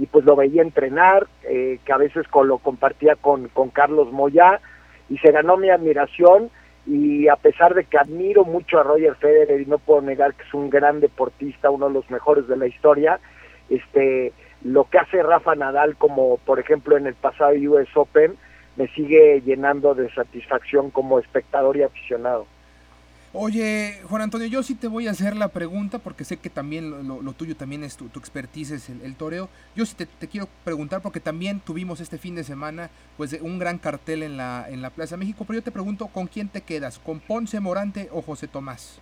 y 0.00 0.06
pues 0.06 0.24
lo 0.24 0.34
veía 0.34 0.62
entrenar, 0.62 1.26
eh, 1.42 1.78
que 1.84 1.92
a 1.92 1.98
veces 1.98 2.24
lo 2.32 2.56
compartía 2.56 3.16
con, 3.16 3.48
con 3.48 3.68
Carlos 3.68 4.10
Moya 4.10 4.58
y 5.10 5.18
se 5.18 5.30
ganó 5.30 5.58
mi 5.58 5.68
admiración 5.68 6.50
y 6.86 7.28
a 7.28 7.36
pesar 7.36 7.74
de 7.74 7.84
que 7.84 7.98
admiro 7.98 8.46
mucho 8.46 8.80
a 8.80 8.82
Roger 8.82 9.14
Federer 9.16 9.60
y 9.60 9.66
no 9.66 9.76
puedo 9.76 10.00
negar 10.00 10.32
que 10.32 10.44
es 10.44 10.54
un 10.54 10.70
gran 10.70 11.00
deportista, 11.00 11.68
uno 11.68 11.88
de 11.88 11.92
los 11.92 12.10
mejores 12.10 12.48
de 12.48 12.56
la 12.56 12.66
historia, 12.66 13.20
este 13.68 14.32
lo 14.64 14.84
que 14.84 14.98
hace 14.98 15.22
Rafa 15.22 15.54
Nadal 15.54 15.96
como 15.96 16.38
por 16.38 16.58
ejemplo 16.58 16.96
en 16.96 17.06
el 17.06 17.14
pasado 17.14 17.52
US 17.52 17.94
Open 17.94 18.36
me 18.76 18.88
sigue 18.88 19.42
llenando 19.42 19.94
de 19.94 20.10
satisfacción 20.14 20.90
como 20.90 21.18
espectador 21.18 21.76
y 21.76 21.82
aficionado. 21.82 22.46
Oye, 23.32 24.00
Juan 24.08 24.22
Antonio, 24.22 24.48
yo 24.48 24.64
sí 24.64 24.74
te 24.74 24.88
voy 24.88 25.06
a 25.06 25.12
hacer 25.12 25.36
la 25.36 25.46
pregunta 25.46 26.00
porque 26.00 26.24
sé 26.24 26.38
que 26.38 26.50
también 26.50 27.06
lo, 27.06 27.32
tuyo 27.32 27.54
también 27.54 27.84
es 27.84 27.96
tu, 27.96 28.08
tu 28.08 28.18
expertise, 28.18 28.72
es 28.72 28.90
el, 28.90 29.14
toreo. 29.14 29.48
Yo 29.76 29.86
sí 29.86 29.94
te, 29.94 30.26
quiero 30.26 30.48
preguntar 30.64 31.00
porque 31.00 31.20
también 31.20 31.60
tuvimos 31.60 32.00
este 32.00 32.18
fin 32.18 32.34
de 32.34 32.42
semana 32.42 32.90
pues 33.16 33.40
un 33.40 33.60
gran 33.60 33.78
cartel 33.78 34.24
en 34.24 34.36
la, 34.36 34.66
en 34.68 34.82
la 34.82 34.90
Plaza 34.90 35.16
México, 35.16 35.44
pero 35.46 35.60
yo 35.60 35.62
te 35.62 35.70
pregunto, 35.70 36.08
¿con 36.08 36.26
quién 36.26 36.48
te 36.48 36.62
quedas? 36.62 36.98
¿Con 36.98 37.20
Ponce 37.20 37.60
Morante 37.60 38.08
o 38.10 38.20
José 38.20 38.48
Tomás? 38.48 39.00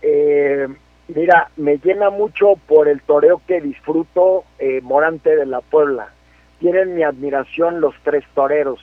Eh, 0.00 0.68
mira, 1.08 1.50
me 1.56 1.78
llena 1.78 2.10
mucho 2.10 2.54
por 2.68 2.86
el 2.86 3.02
toreo 3.02 3.42
que 3.48 3.60
disfruto 3.60 4.44
eh, 4.60 4.80
Morante 4.80 5.34
de 5.34 5.46
la 5.46 5.60
Puebla. 5.60 6.12
Tienen 6.60 6.94
mi 6.94 7.02
admiración 7.02 7.80
los 7.80 7.96
tres 8.04 8.24
toreros 8.32 8.78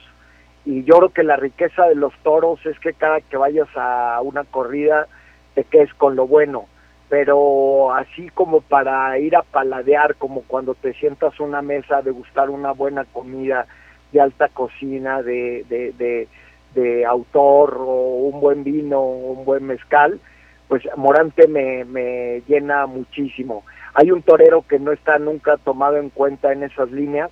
y 0.70 0.84
yo 0.84 0.98
creo 0.98 1.10
que 1.10 1.24
la 1.24 1.36
riqueza 1.36 1.88
de 1.88 1.96
los 1.96 2.14
toros 2.22 2.64
es 2.64 2.80
que 2.80 2.94
cada 2.94 3.22
que 3.22 3.38
vayas 3.38 3.68
a 3.76 4.22
una 4.22 4.44
corrida 4.44 5.08
te 5.56 5.64
quedes 5.64 5.92
con 5.96 6.16
lo 6.16 6.28
bueno, 6.28 6.68
pero 7.10 7.92
así 7.92 8.30
como 8.30 8.62
para 8.62 9.18
ir 9.18 9.36
a 9.36 9.42
paladear, 9.42 10.14
como 10.14 10.44
cuando 10.44 10.76
te 10.76 10.94
sientas 10.94 11.34
a 11.40 11.44
una 11.44 11.64
mesa 11.64 11.98
a 11.98 12.02
degustar 12.04 12.52
una 12.52 12.72
buena 12.72 13.06
comida 13.06 13.66
de 14.12 14.22
alta 14.22 14.48
cocina, 14.50 15.24
de, 15.24 15.66
de, 15.68 16.28
de, 16.76 17.04
autor 17.04 17.78
o 17.80 18.30
un 18.32 18.40
buen 18.40 18.64
vino, 18.64 19.02
un 19.02 19.46
buen 19.46 19.66
mezcal, 19.66 20.20
pues 20.68 20.84
Morante 20.96 21.48
me, 21.48 21.84
me 21.84 22.44
llena 22.48 22.86
muchísimo. 22.86 23.64
Hay 23.96 24.12
un 24.12 24.22
torero 24.22 24.64
que 24.70 24.78
no 24.78 24.92
está 24.92 25.18
nunca 25.18 25.58
tomado 25.58 25.98
en 25.98 26.12
cuenta 26.12 26.54
en 26.54 26.62
esas 26.62 26.92
líneas, 26.92 27.32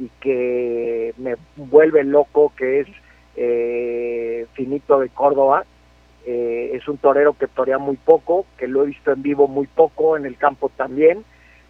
y 0.00 0.10
que 0.20 1.14
me 1.18 1.36
vuelve 1.56 2.02
loco, 2.02 2.52
que 2.56 2.80
es 2.80 2.88
eh, 3.36 4.46
Finito 4.54 4.98
de 4.98 5.10
Córdoba. 5.10 5.64
Eh, 6.26 6.70
es 6.74 6.88
un 6.88 6.96
torero 6.96 7.34
que 7.34 7.46
torea 7.46 7.78
muy 7.78 7.96
poco, 7.96 8.46
que 8.56 8.66
lo 8.66 8.82
he 8.82 8.86
visto 8.86 9.12
en 9.12 9.22
vivo 9.22 9.46
muy 9.46 9.66
poco, 9.66 10.16
en 10.16 10.24
el 10.24 10.36
campo 10.36 10.70
también, 10.74 11.24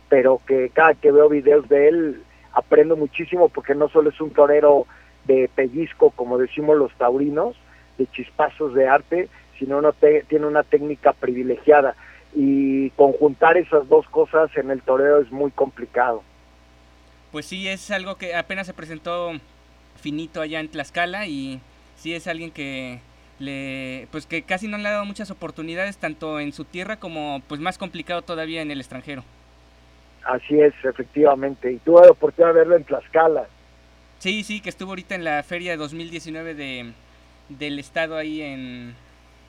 pero 0.08 0.40
que 0.46 0.70
cada 0.70 0.94
que 0.94 1.10
veo 1.10 1.28
videos 1.28 1.68
de 1.68 1.88
él 1.88 2.22
aprendo 2.52 2.96
muchísimo 2.96 3.48
porque 3.48 3.74
no 3.74 3.88
solo 3.88 4.10
es 4.10 4.20
un 4.20 4.30
torero 4.30 4.86
de 5.24 5.50
pellizco, 5.54 6.10
como 6.10 6.38
decimos 6.38 6.76
los 6.76 6.92
taurinos, 6.94 7.56
de 7.98 8.06
chispazos 8.06 8.74
de 8.74 8.88
arte, 8.88 9.28
sino 9.58 9.78
uno 9.78 9.92
tiene 9.92 10.46
una 10.46 10.62
técnica 10.62 11.12
privilegiada 11.12 11.94
y 12.34 12.90
conjuntar 12.90 13.56
esas 13.56 13.88
dos 13.88 14.06
cosas 14.08 14.56
en 14.56 14.70
el 14.70 14.82
toreo 14.82 15.18
es 15.18 15.30
muy 15.30 15.50
complicado 15.50 16.22
pues 17.32 17.46
sí 17.46 17.68
es 17.68 17.90
algo 17.90 18.16
que 18.16 18.34
apenas 18.34 18.66
se 18.66 18.74
presentó 18.74 19.32
finito 20.00 20.40
allá 20.40 20.60
en 20.60 20.68
Tlaxcala 20.68 21.26
y 21.26 21.60
sí 21.96 22.14
es 22.14 22.26
alguien 22.26 22.50
que 22.50 23.00
le 23.38 24.08
pues 24.10 24.26
que 24.26 24.42
casi 24.42 24.68
no 24.68 24.78
le 24.78 24.88
ha 24.88 24.92
dado 24.92 25.04
muchas 25.04 25.30
oportunidades 25.30 25.96
tanto 25.96 26.40
en 26.40 26.52
su 26.52 26.64
tierra 26.64 26.96
como 26.98 27.42
pues 27.48 27.60
más 27.60 27.78
complicado 27.78 28.22
todavía 28.22 28.62
en 28.62 28.70
el 28.70 28.80
extranjero. 28.80 29.24
Así 30.24 30.60
es, 30.60 30.74
efectivamente. 30.84 31.72
Y 31.72 31.78
tuve 31.78 32.02
la 32.02 32.12
oportunidad 32.12 32.52
de 32.52 32.58
verlo 32.58 32.76
en 32.76 32.84
Tlaxcala. 32.84 33.46
Sí, 34.18 34.44
sí, 34.44 34.60
que 34.60 34.68
estuvo 34.68 34.90
ahorita 34.90 35.14
en 35.14 35.24
la 35.24 35.42
feria 35.42 35.70
de 35.70 35.76
2019 35.78 36.54
de, 36.54 36.92
del 37.48 37.78
estado 37.78 38.16
ahí 38.16 38.42
en, 38.42 38.94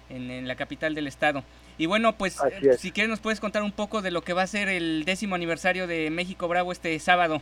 en, 0.10 0.48
la 0.48 0.56
capital 0.56 0.96
del 0.96 1.08
estado. 1.08 1.44
Y 1.78 1.88
bueno, 1.88 2.14
pues 2.18 2.40
si 2.78 2.92
quieres 2.92 3.10
nos 3.10 3.20
puedes 3.20 3.42
contar 3.42 3.64
un 3.64 3.74
poco 3.74 4.02
de 4.02 4.12
lo 4.12 4.22
que 4.22 4.34
va 4.34 4.44
a 4.44 4.48
ser 4.48 4.70
el 4.70 5.04
décimo 5.04 5.36
aniversario 5.36 5.88
de 5.88 6.10
México 6.10 6.48
Bravo 6.48 6.72
este 6.72 6.98
sábado. 7.00 7.42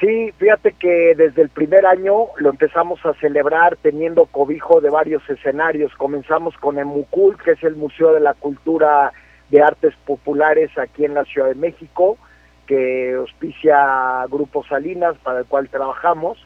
Sí, 0.00 0.32
fíjate 0.38 0.72
que 0.72 1.14
desde 1.16 1.42
el 1.42 1.50
primer 1.50 1.86
año 1.86 2.26
lo 2.38 2.50
empezamos 2.50 3.04
a 3.06 3.14
celebrar 3.14 3.76
teniendo 3.76 4.26
cobijo 4.26 4.80
de 4.80 4.90
varios 4.90 5.28
escenarios. 5.30 5.94
Comenzamos 5.94 6.56
con 6.56 6.78
el 6.78 6.86
MUCUL, 6.86 7.38
que 7.38 7.52
es 7.52 7.62
el 7.62 7.76
Museo 7.76 8.12
de 8.12 8.20
la 8.20 8.34
Cultura 8.34 9.12
de 9.50 9.62
Artes 9.62 9.94
Populares 10.04 10.76
aquí 10.78 11.04
en 11.04 11.14
la 11.14 11.24
Ciudad 11.24 11.48
de 11.48 11.54
México, 11.54 12.18
que 12.66 13.14
auspicia 13.14 14.26
Grupo 14.28 14.64
Salinas, 14.64 15.16
para 15.22 15.40
el 15.40 15.44
cual 15.46 15.68
trabajamos 15.68 16.44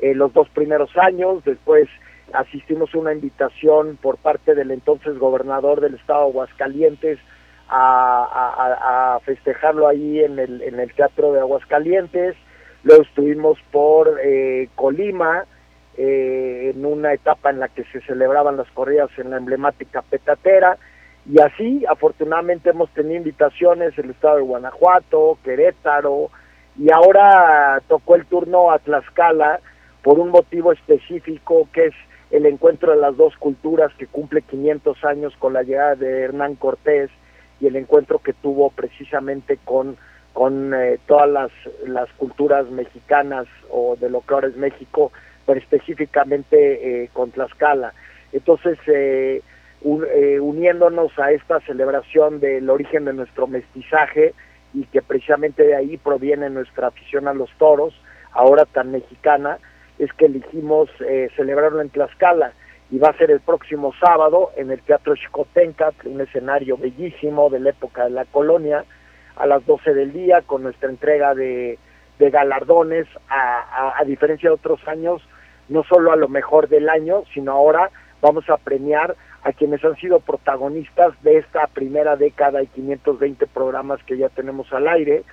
eh, 0.00 0.14
los 0.14 0.34
dos 0.34 0.50
primeros 0.50 0.94
años. 0.98 1.42
Después 1.44 1.88
asistimos 2.34 2.94
a 2.94 2.98
una 2.98 3.14
invitación 3.14 3.96
por 4.02 4.18
parte 4.18 4.54
del 4.54 4.70
entonces 4.70 5.18
gobernador 5.18 5.80
del 5.80 5.94
estado 5.94 6.24
de 6.24 6.30
Aguascalientes 6.30 7.18
a, 7.70 9.18
festejarlo 9.24 9.88
ahí 9.88 10.20
en 10.20 10.38
el 10.38 10.92
Teatro 10.94 11.32
de 11.32 11.40
Aguascalientes 11.40 12.36
Luego 12.84 13.02
estuvimos 13.02 13.58
por 13.70 14.18
eh, 14.22 14.68
Colima, 14.74 15.44
eh, 15.96 16.72
en 16.74 16.84
una 16.84 17.12
etapa 17.12 17.50
en 17.50 17.60
la 17.60 17.68
que 17.68 17.84
se 17.84 18.00
celebraban 18.02 18.56
las 18.56 18.70
corridas 18.70 19.10
en 19.18 19.30
la 19.30 19.36
emblemática 19.36 20.02
Petatera, 20.02 20.78
y 21.30 21.40
así 21.40 21.84
afortunadamente 21.88 22.70
hemos 22.70 22.90
tenido 22.90 23.16
invitaciones 23.16 23.96
el 23.96 24.10
estado 24.10 24.36
de 24.36 24.42
Guanajuato, 24.42 25.38
Querétaro, 25.44 26.30
y 26.76 26.90
ahora 26.90 27.80
tocó 27.86 28.16
el 28.16 28.26
turno 28.26 28.70
a 28.70 28.78
Tlaxcala 28.78 29.60
por 30.02 30.18
un 30.18 30.30
motivo 30.30 30.72
específico 30.72 31.68
que 31.72 31.86
es 31.86 31.94
el 32.30 32.46
encuentro 32.46 32.92
de 32.92 32.98
las 32.98 33.16
dos 33.16 33.36
culturas 33.36 33.92
que 33.98 34.06
cumple 34.06 34.42
500 34.42 35.04
años 35.04 35.34
con 35.38 35.52
la 35.52 35.62
llegada 35.62 35.94
de 35.94 36.22
Hernán 36.22 36.56
Cortés 36.56 37.10
y 37.60 37.66
el 37.66 37.76
encuentro 37.76 38.18
que 38.18 38.32
tuvo 38.32 38.70
precisamente 38.70 39.58
con 39.64 39.96
con 40.32 40.72
eh, 40.74 40.98
todas 41.06 41.28
las, 41.28 41.50
las, 41.86 42.10
culturas 42.12 42.68
mexicanas 42.70 43.46
o 43.70 43.96
de 43.96 44.08
lo 44.08 44.20
que 44.22 44.34
ahora 44.34 44.48
es 44.48 44.56
México, 44.56 45.12
pero 45.46 45.58
específicamente 45.58 47.04
eh, 47.04 47.10
con 47.12 47.30
Tlaxcala. 47.30 47.92
Entonces, 48.32 48.78
eh, 48.86 49.42
uniéndonos 50.40 51.18
a 51.18 51.32
esta 51.32 51.60
celebración 51.60 52.40
del 52.40 52.70
origen 52.70 53.04
de 53.04 53.12
nuestro 53.12 53.46
mestizaje 53.46 54.32
y 54.72 54.84
que 54.84 55.02
precisamente 55.02 55.64
de 55.64 55.74
ahí 55.74 55.96
proviene 55.96 56.48
nuestra 56.50 56.86
afición 56.86 57.28
a 57.28 57.34
los 57.34 57.50
toros, 57.58 57.92
ahora 58.32 58.64
tan 58.64 58.92
mexicana, 58.92 59.58
es 59.98 60.12
que 60.14 60.26
elegimos 60.26 60.88
celebrarlo 61.36 61.80
en 61.80 61.90
Tlaxcala 61.90 62.52
y 62.92 62.98
va 62.98 63.08
a 63.08 63.18
ser 63.18 63.30
el 63.30 63.40
próximo 63.40 63.92
sábado 63.98 64.50
en 64.56 64.70
el 64.70 64.80
Teatro 64.82 65.16
Xicotenca, 65.16 65.92
un 66.04 66.20
escenario 66.20 66.76
bellísimo 66.76 67.50
de 67.50 67.58
la 67.58 67.70
época 67.70 68.04
de 68.04 68.10
la 68.10 68.24
colonia, 68.26 68.84
a 69.36 69.46
las 69.46 69.64
12 69.66 69.94
del 69.94 70.12
día 70.12 70.42
con 70.42 70.62
nuestra 70.62 70.88
entrega 70.88 71.34
de, 71.34 71.78
galardones, 72.18 73.08
a, 73.28 74.00
diferencia 74.06 74.48
de 74.48 74.54
otros 74.54 74.86
años, 74.86 75.20
no 75.68 75.82
solo 75.82 76.12
a 76.12 76.16
lo 76.16 76.28
mejor 76.28 76.68
del 76.68 76.88
año, 76.88 77.24
sino 77.34 77.52
ahora 77.52 77.90
vamos 78.20 78.48
a 78.48 78.58
premiar 78.58 79.16
a 79.42 79.52
quienes 79.52 79.84
han 79.84 79.96
sido 79.96 80.20
protagonistas 80.20 81.20
de 81.22 81.38
esta 81.38 81.66
primera 81.66 82.14
década 82.14 82.62
y 82.62 82.68
520 82.68 83.46
programas 83.48 84.00
que 84.04 84.16
ya 84.16 84.28
tenemos 84.28 84.72
al 84.72 84.86
aire. 84.86 85.24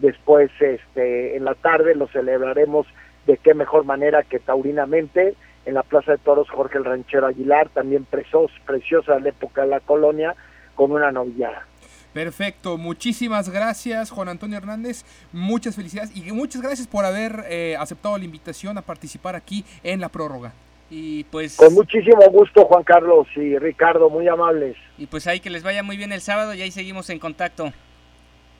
Después, 0.00 0.50
este, 0.58 1.36
en 1.36 1.44
la 1.44 1.54
tarde 1.54 1.94
lo 1.94 2.08
celebraremos 2.08 2.88
de 3.26 3.36
qué 3.36 3.54
mejor 3.54 3.84
manera 3.84 4.24
que 4.24 4.40
taurinamente 4.40 5.36
en 5.64 5.74
la 5.74 5.84
Plaza 5.84 6.12
de 6.12 6.18
Toros 6.18 6.50
Jorge 6.50 6.78
el 6.78 6.84
Ranchero 6.84 7.26
Aguilar, 7.26 7.68
también 7.68 8.04
presos, 8.04 8.50
preciosa 8.66 9.20
la 9.20 9.28
época 9.28 9.62
de 9.62 9.68
la 9.68 9.80
colonia, 9.80 10.34
con 10.74 10.90
una 10.90 11.12
novillada. 11.12 11.66
Perfecto, 12.12 12.76
muchísimas 12.76 13.48
gracias 13.48 14.10
Juan 14.10 14.28
Antonio 14.28 14.58
Hernández, 14.58 15.04
muchas 15.32 15.76
felicidades 15.76 16.14
y 16.14 16.30
muchas 16.32 16.60
gracias 16.60 16.86
por 16.86 17.04
haber 17.04 17.44
eh, 17.48 17.76
aceptado 17.78 18.18
la 18.18 18.24
invitación 18.24 18.76
a 18.76 18.82
participar 18.82 19.34
aquí 19.34 19.64
en 19.82 20.00
la 20.00 20.10
prórroga. 20.10 20.52
Y 20.90 21.24
pues 21.24 21.56
con 21.56 21.72
muchísimo 21.72 22.20
gusto 22.30 22.66
Juan 22.66 22.84
Carlos 22.84 23.26
y 23.34 23.56
Ricardo, 23.56 24.10
muy 24.10 24.28
amables. 24.28 24.76
Y 24.98 25.06
pues 25.06 25.26
ahí 25.26 25.40
que 25.40 25.48
les 25.48 25.62
vaya 25.62 25.82
muy 25.82 25.96
bien 25.96 26.12
el 26.12 26.20
sábado 26.20 26.52
y 26.52 26.60
ahí 26.60 26.70
seguimos 26.70 27.08
en 27.08 27.18
contacto. 27.18 27.72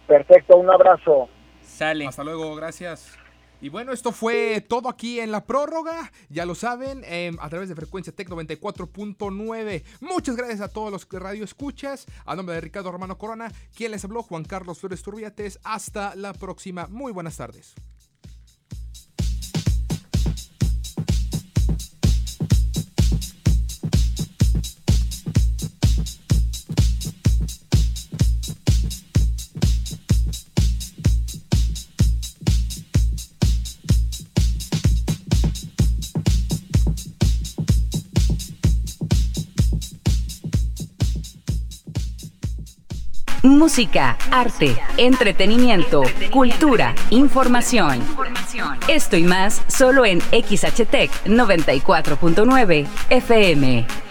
Perfecto, 0.07 0.57
un 0.57 0.71
abrazo. 0.71 1.29
Sale. 1.61 2.07
Hasta 2.07 2.25
luego, 2.25 2.55
gracias. 2.55 3.19
Y 3.63 3.69
bueno, 3.69 3.93
esto 3.93 4.11
fue 4.11 4.61
todo 4.61 4.89
aquí 4.89 5.21
en 5.21 5.31
la 5.31 5.47
prórroga. 5.47 6.11
Ya 6.29 6.45
lo 6.45 6.57
saben, 6.57 7.05
em, 7.07 7.37
a 7.41 7.49
través 7.49 7.69
de 7.69 7.77
frecuencia 7.77 8.13
Tec 8.13 8.29
94.9. 8.29 9.85
Muchas 10.01 10.35
gracias 10.35 10.61
a 10.61 10.67
todos 10.67 10.91
los 10.91 11.07
que 11.07 11.21
radio 11.21 11.45
escuchas. 11.45 12.07
A 12.27 12.35
nombre 12.35 12.57
de 12.57 12.61
Ricardo 12.61 12.91
Romano 12.91 13.19
Corona, 13.19 13.53
quien 13.73 13.93
les 13.93 14.05
habló, 14.05 14.25
Juan 14.25 14.45
Carlos 14.45 14.81
Flores 14.81 15.05
Turbiates. 15.05 15.61
Hasta 15.63 16.17
la 16.17 16.33
próxima. 16.33 16.89
Muy 16.89 17.13
buenas 17.13 17.37
tardes. 17.37 17.77
Música, 43.53 44.17
arte, 44.31 44.77
entretenimiento, 44.97 46.03
cultura, 46.31 46.95
información. 47.11 48.01
Esto 48.89 49.17
y 49.17 49.25
más 49.25 49.63
solo 49.69 50.07
en 50.07 50.21
XHTEC 50.21 51.11
94.9 51.27 52.87
FM. 53.11 54.02